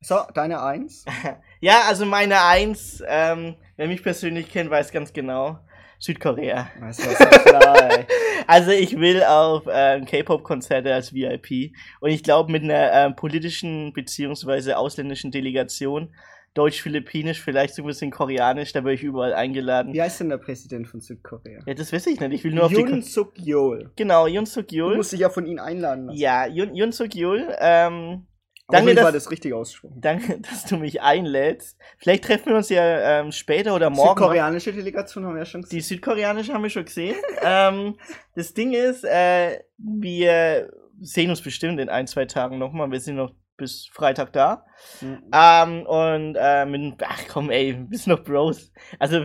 [0.00, 1.04] So, deine Eins?
[1.60, 5.58] Ja, also meine Eins, ähm, wer mich persönlich kennt, weiß ganz genau,
[5.98, 6.68] Südkorea.
[6.90, 7.08] So.
[8.48, 13.92] Also ich will auf ähm, K-Pop-Konzerte als VIP und ich glaube mit einer ähm, politischen
[13.92, 16.12] beziehungsweise ausländischen Delegation,
[16.54, 19.92] deutsch-philippinisch, vielleicht so ein bisschen koreanisch, da wäre ich überall eingeladen.
[19.92, 21.60] Wie heißt denn der Präsident von Südkorea?
[21.66, 22.32] Ja, das weiß ich nicht.
[22.32, 23.90] Ich will nur auf die Yoon Kon Suk Yeol.
[23.96, 24.96] Genau, Yoon Suk Du Yeol.
[24.96, 26.18] musst dich ja von ihm einladen lassen.
[26.18, 27.48] Ja, Yoon, Yoon Suk Yeol.
[27.58, 28.26] Ähm,
[28.68, 30.00] danke, dass- das richtig ausgesprochen.
[30.00, 31.78] danke, dass du mich einlädst.
[31.98, 34.08] Vielleicht treffen wir uns ja ähm, später oder morgen.
[34.08, 34.16] noch.
[34.18, 35.82] Südkoreanische Delegation haben wir ja schon Die gesehen.
[35.82, 37.16] südkoreanische haben wir schon gesehen.
[37.42, 37.96] ähm,
[38.34, 42.90] das Ding ist, äh, wir sehen uns bestimmt in ein, zwei Tagen nochmal.
[42.90, 43.32] Wir sind noch
[43.62, 44.66] bis Freitag da.
[45.00, 45.22] Mhm.
[45.32, 48.70] Ähm, und äh, mit, ach komm, ey, sind noch Bros.
[48.98, 49.24] Also,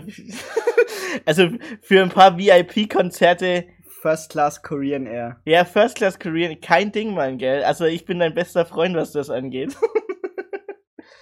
[1.26, 1.50] also
[1.82, 3.66] für ein paar VIP-Konzerte,
[4.02, 5.42] First Class Korean Air.
[5.46, 7.64] ja, First Class Korean, kein Ding, Mann, gell?
[7.64, 9.76] Also ich bin dein bester Freund, was das angeht.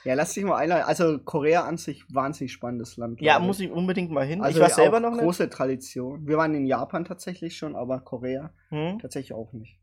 [0.03, 0.83] Ja, lass dich mal einladen.
[0.85, 3.19] Also Korea an sich wahnsinnig spannendes Land.
[3.21, 4.39] ja, muss ich unbedingt mal hin.
[4.39, 5.21] Also ich war selber auch noch nicht.
[5.21, 6.27] große Tradition.
[6.27, 8.99] Wir waren in Japan tatsächlich schon, aber Korea Hm?
[8.99, 9.79] tatsächlich auch nicht.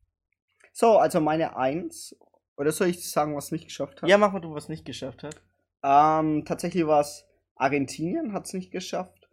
[0.73, 2.17] So, also meine Eins.
[2.57, 4.09] Oder soll ich sagen, was nicht geschafft hat?
[4.09, 5.41] Ja, mach mal du, was nicht geschafft hat.
[5.83, 7.27] Ähm, tatsächlich war es
[7.57, 9.29] Argentinien, hat es nicht geschafft.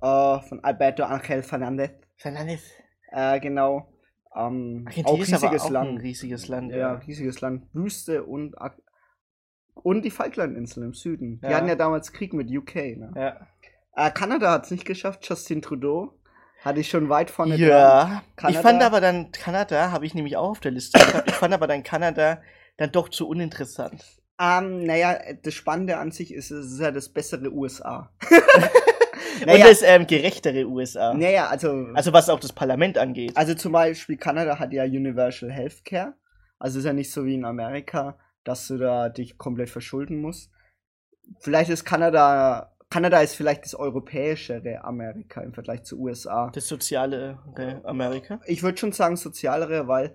[0.00, 1.92] Äh, von Alberto Angel Fernandez.
[2.16, 2.62] Fernandes.
[3.10, 3.92] Äh, genau.
[4.34, 5.90] Ähm, auch Argentinien ist aber riesiges auch Land.
[5.90, 6.92] ein riesiges Land, ja, ja.
[6.94, 7.66] riesiges Land.
[7.72, 8.54] Wüste und
[9.74, 11.40] und die Falklandinseln im Süden.
[11.40, 11.56] Die Ja.
[11.56, 12.96] hatten ja damals Krieg mit UK.
[12.96, 13.12] Ne?
[13.16, 13.46] Ja.
[13.96, 15.26] Äh, Kanada hat es nicht geschafft.
[15.28, 16.14] Justin Trudeau
[16.62, 17.68] hatte ich schon weit vorne dran.
[17.68, 21.54] Ja, ich fand aber dann Kanada, habe ich nämlich auch auf der Liste ich fand
[21.54, 22.42] aber dann Kanada
[22.80, 24.02] dann doch zu uninteressant.
[24.40, 28.10] Ähm, naja, das Spannende an sich ist, es ist ja das bessere USA.
[29.40, 31.12] Und naja, das ähm, gerechtere USA.
[31.12, 33.36] naja, also, Also was auch das Parlament angeht.
[33.36, 36.14] also zum Beispiel Kanada hat ja Universal Healthcare.
[36.58, 40.50] Also ist ja nicht so wie in Amerika, dass du da dich komplett verschulden musst.
[41.38, 46.50] Vielleicht ist Kanada, Kanada ist vielleicht das europäischere Amerika im Vergleich zu USA.
[46.54, 48.40] Das soziale äh, Amerika.
[48.46, 50.14] Ich würde schon sagen sozialere, weil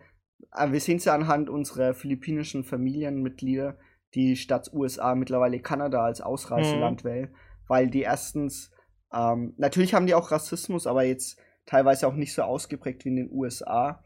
[0.67, 3.77] wir sehen es ja anhand unserer philippinischen Familienmitglieder,
[4.13, 7.35] die statt USA mittlerweile Kanada als Ausreiseland wählen,
[7.67, 8.71] weil die erstens,
[9.13, 13.15] ähm, natürlich haben die auch Rassismus, aber jetzt teilweise auch nicht so ausgeprägt wie in
[13.17, 14.03] den USA.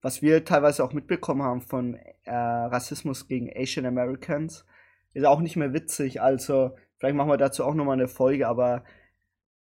[0.00, 1.94] Was wir teilweise auch mitbekommen haben von
[2.24, 4.64] äh, Rassismus gegen Asian Americans,
[5.14, 6.20] ist auch nicht mehr witzig.
[6.22, 8.84] Also, vielleicht machen wir dazu auch nochmal eine Folge, aber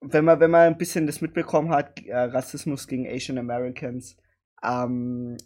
[0.02, 4.18] wenn man, wenn man ein bisschen das mitbekommen hat, äh, Rassismus gegen Asian Americans,
[4.64, 5.38] ähm,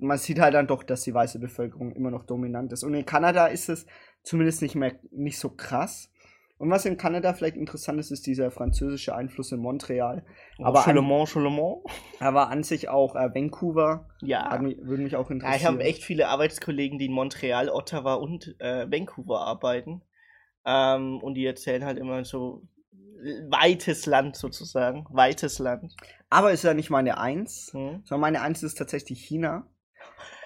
[0.00, 2.82] man sieht halt dann doch, dass die weiße Bevölkerung immer noch dominant ist.
[2.84, 3.86] Und in Kanada ist es
[4.22, 6.10] zumindest nicht mehr nicht so krass.
[6.58, 10.26] Und was in Kanada vielleicht interessant ist, ist dieser französische Einfluss in Montreal.
[10.58, 11.84] Oh, Aber an- Charlemont, Charlemont.
[12.18, 14.58] Aber an sich auch äh, Vancouver Ja.
[14.60, 15.56] mich, würde mich auch Ja, interessieren.
[15.58, 20.02] ich habe echt viele Arbeitskollegen, die in Montreal, Ottawa und äh, Vancouver arbeiten.
[20.66, 25.06] Ähm, und die erzählen halt immer so äh, weites Land sozusagen.
[25.08, 25.94] Weites Land.
[26.28, 28.02] Aber ist ja nicht meine Eins, Hm?
[28.04, 29.66] sondern meine Eins ist tatsächlich China.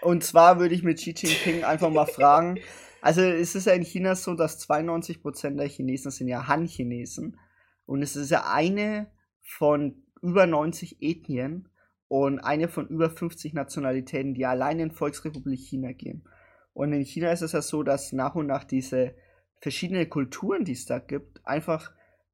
[0.03, 2.59] Und zwar würde ich mit Xi Jinping einfach mal fragen,
[3.01, 7.39] also es ist ja in China so, dass 92% der Chinesen sind ja Han-Chinesen.
[7.87, 9.09] Und es ist ja eine
[9.43, 11.69] von über 90 Ethnien
[12.09, 16.25] und eine von über 50 Nationalitäten, die allein in Volksrepublik China gehen.
[16.73, 19.15] Und in China ist es ja so, dass nach und nach diese
[19.61, 21.93] verschiedenen Kulturen, die es da gibt, einfach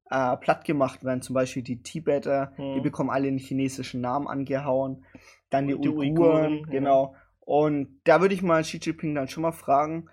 [0.09, 1.21] äh, platt gemacht werden.
[1.21, 2.81] Zum Beispiel die Tibeter, die Hm.
[2.83, 5.05] bekommen alle einen chinesischen Namen angehauen.
[5.49, 7.13] Dann die, die Uiguren, Uiguren, ja.
[7.51, 10.07] Und da würde ich mal Xi Jinping dann schon mal fragen,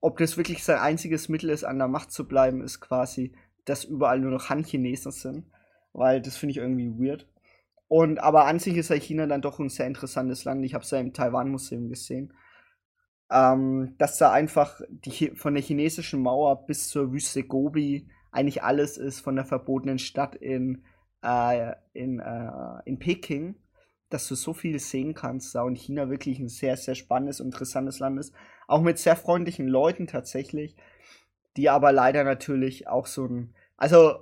[0.00, 3.34] ob das wirklich sein einziges Mittel ist, an der Macht zu bleiben, ist quasi,
[3.66, 5.44] dass überall nur noch Han-Chinesen sind.
[5.92, 7.28] Weil das finde ich irgendwie weird.
[7.88, 10.64] Und aber an sich ist ja China dann doch ein sehr interessantes Land.
[10.64, 12.32] Ich habe es ja im Taiwan-Museum gesehen.
[13.30, 18.96] Ähm, dass da einfach die, von der chinesischen Mauer bis zur Wüste Gobi eigentlich alles
[18.96, 20.86] ist, von der verbotenen Stadt in,
[21.20, 22.50] äh, in, äh,
[22.86, 23.56] in Peking,
[24.10, 27.98] dass du so viel sehen kannst da und China wirklich ein sehr, sehr spannendes interessantes
[27.98, 28.34] Land ist.
[28.68, 30.76] Auch mit sehr freundlichen Leuten tatsächlich,
[31.56, 34.16] die aber leider natürlich auch so ein, also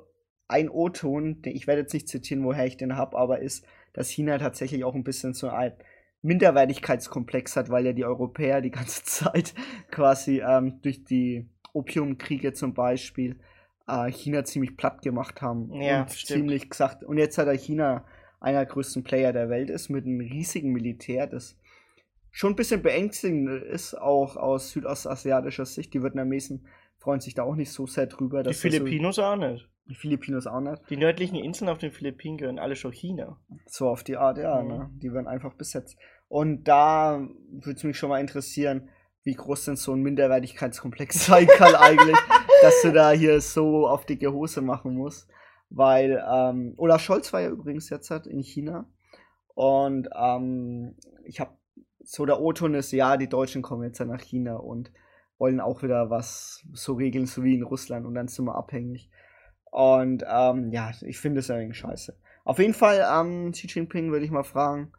[0.48, 4.08] ein O-Ton, den- ich werde jetzt nicht zitieren, woher ich den habe, aber ist, dass
[4.10, 5.72] China tatsächlich auch ein bisschen so ein
[6.22, 9.54] Minderwertigkeitskomplex hat, weil ja die Europäer die ganze Zeit
[9.90, 13.38] quasi ähm, durch die Opiumkriege zum Beispiel
[13.88, 16.30] äh, China ziemlich platt gemacht haben Ja, und stimmt.
[16.30, 17.04] ziemlich gesagt.
[17.04, 18.04] Und jetzt hat er China
[18.44, 21.56] einer der größten Player der Welt ist mit einem riesigen Militär, das
[22.30, 25.94] schon ein bisschen beängstigend ist, auch aus südostasiatischer Sicht.
[25.94, 26.66] Die Vietnamesen
[26.98, 28.42] freuen sich da auch nicht so sehr drüber.
[28.42, 29.62] Die das Filipinos auch nicht.
[29.62, 30.82] So, die Filipinos auch nicht.
[30.90, 33.38] Die nördlichen Inseln auf den Philippinen gehören alle schon China.
[33.66, 34.68] So auf die Art, ja, Mhm.
[34.68, 34.90] ne?
[35.02, 35.96] Die werden einfach besetzt.
[36.28, 38.88] Und da würde es mich schon mal interessieren,
[39.22, 42.16] wie groß denn so ein Minderwertigkeitskomplex sein kann eigentlich,
[42.62, 45.28] dass du da hier so auf dicke Hose machen musst.
[45.76, 48.88] Weil, ähm, Olaf Scholz war ja übrigens jetzt halt in China.
[49.54, 51.56] Und ähm, ich habe
[52.00, 54.92] so der O-Ton ist, ja, die Deutschen kommen jetzt ja nach China und
[55.38, 59.10] wollen auch wieder was so regeln, so wie in Russland und dann sind wir abhängig.
[59.70, 62.16] Und ähm, ja, ich finde es ja irgendwie scheiße.
[62.44, 64.92] Auf jeden Fall, ähm, Xi Jinping würde ich mal fragen,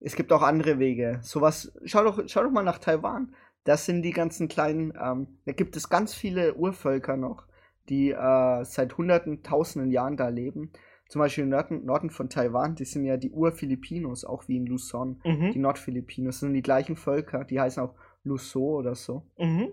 [0.00, 1.20] es gibt auch andere Wege.
[1.22, 3.34] Sowas, schau doch, schau doch mal nach Taiwan.
[3.64, 7.46] Das sind die ganzen kleinen, ähm, da gibt es ganz viele Urvölker noch,
[7.90, 10.72] die äh, seit hunderten, tausenden Jahren da leben.
[11.08, 14.66] Zum Beispiel im Norden, Norden von Taiwan, die sind ja die Ur-Filipinos, auch wie in
[14.66, 15.20] Luzon.
[15.24, 15.60] Die Mhm.
[15.60, 19.26] Nordfilipinos sind die gleichen Völker, die heißen auch Luso oder so.
[19.36, 19.72] Mhm.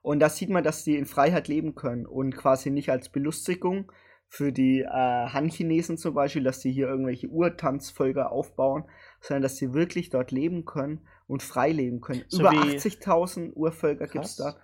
[0.00, 3.92] Und da sieht man, dass die in Freiheit leben können und quasi nicht als Belustigung
[4.26, 8.84] für die äh, Han-Chinesen zum Beispiel, dass die hier irgendwelche Urtanzvölker aufbauen,
[9.20, 12.24] sondern dass sie wirklich dort leben können und frei leben können.
[12.28, 14.56] So Über wie- 80.000 Urvölker gibt es da.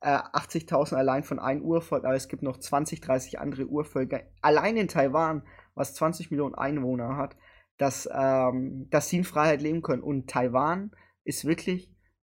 [0.00, 4.20] Äh, 80.000 allein von einem Urvolk, aber es gibt noch 20, 30 andere Urvölker.
[4.42, 5.42] Allein in Taiwan,
[5.74, 7.36] was 20 Millionen Einwohner hat,
[7.78, 10.02] dass, ähm, dass sie in Freiheit leben können.
[10.02, 10.92] Und Taiwan
[11.24, 11.90] ist wirklich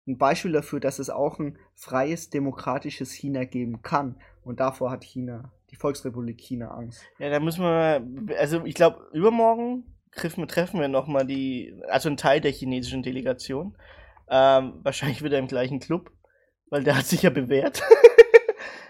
[0.08, 4.20] ein Beispiel dafür, dass es auch ein freies, demokratisches China geben kann.
[4.44, 7.04] Und davor hat China, die Volksrepublik China, Angst.
[7.20, 12.42] Ja, da müssen wir, also ich glaube, übermorgen treffen, wir nochmal die, also einen Teil
[12.42, 13.78] der chinesischen Delegation.
[14.30, 16.12] Ähm, wahrscheinlich wieder im gleichen Club,
[16.70, 17.82] weil der hat sich ja bewährt.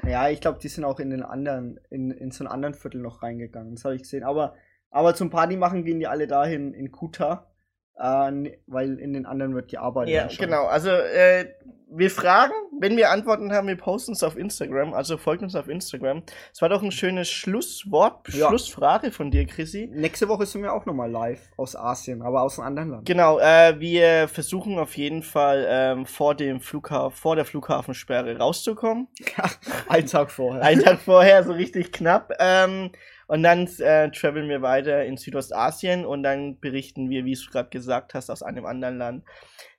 [0.07, 3.01] Ja, ich glaube, die sind auch in den anderen, in, in so einen anderen Viertel
[3.01, 3.75] noch reingegangen.
[3.75, 4.23] Das habe ich gesehen.
[4.23, 4.55] Aber,
[4.89, 7.51] aber zum Party machen gehen die alle dahin in Kuta.
[7.99, 10.13] Äh, weil in den anderen wird gearbeitet.
[10.13, 10.65] Ja, genau.
[10.65, 11.45] Also, äh,
[11.91, 14.93] wir fragen, wenn wir Antworten haben, wir posten es auf Instagram.
[14.93, 16.23] Also folgt uns auf Instagram.
[16.53, 18.47] Es war doch ein schönes Schlusswort, Ja.
[18.47, 19.89] Schlussfrage von dir, Chrissy.
[19.91, 23.05] Nächste Woche sind wir auch nochmal live aus Asien, aber aus einem anderen Land.
[23.05, 29.07] Genau, äh, wir versuchen auf jeden Fall ähm, vor dem Flughafen, vor der Flughafensperre rauszukommen.
[29.89, 30.63] Einen Tag vorher.
[30.63, 32.33] Einen Tag vorher, so richtig knapp.
[32.39, 32.91] Ähm,
[33.29, 37.69] und dann äh, traveln wir weiter in Südostasien und dann berichten wir, wie du gerade
[37.69, 39.23] gesagt hast, aus einem anderen Land.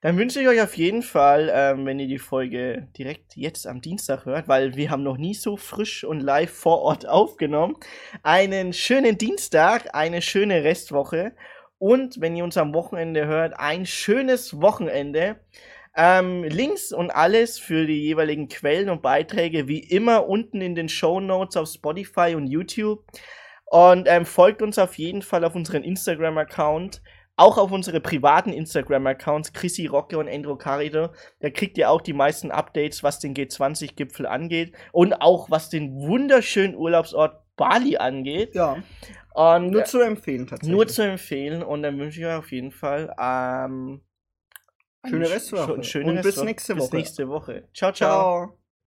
[0.03, 3.81] Dann wünsche ich euch auf jeden Fall, ähm, wenn ihr die Folge direkt jetzt am
[3.81, 7.75] Dienstag hört, weil wir haben noch nie so frisch und live vor Ort aufgenommen,
[8.23, 11.33] einen schönen Dienstag, eine schöne Restwoche
[11.79, 15.41] und wenn ihr uns am Wochenende hört, ein schönes Wochenende.
[15.97, 20.89] Ähm, Links und alles für die jeweiligen Quellen und Beiträge wie immer unten in den
[20.89, 23.03] Show Notes auf Spotify und YouTube.
[23.73, 27.03] Und ähm, folgt uns auf jeden Fall auf unseren Instagram-Account
[27.37, 31.09] auch auf unsere privaten Instagram-Accounts, Chrissy Rocke und Endro Carido.
[31.39, 35.95] Da kriegt ihr auch die meisten Updates, was den G20-Gipfel angeht und auch was den
[36.03, 38.55] wunderschönen Urlaubsort Bali angeht.
[38.55, 38.77] Ja,
[39.33, 40.71] Und nur zu empfehlen tatsächlich.
[40.77, 44.03] nur zu empfehlen und dann wünsche ich euch auf jeden Fall ähm,
[45.09, 45.65] Schöne sch- Restwoche.
[45.65, 46.47] schon- schöne Und bis Restwoche.
[46.47, 46.97] nächste Bis Woche.
[46.97, 47.69] nächste Woche.
[47.73, 48.47] Ciao, ciao.
[48.49, 48.60] Ciao.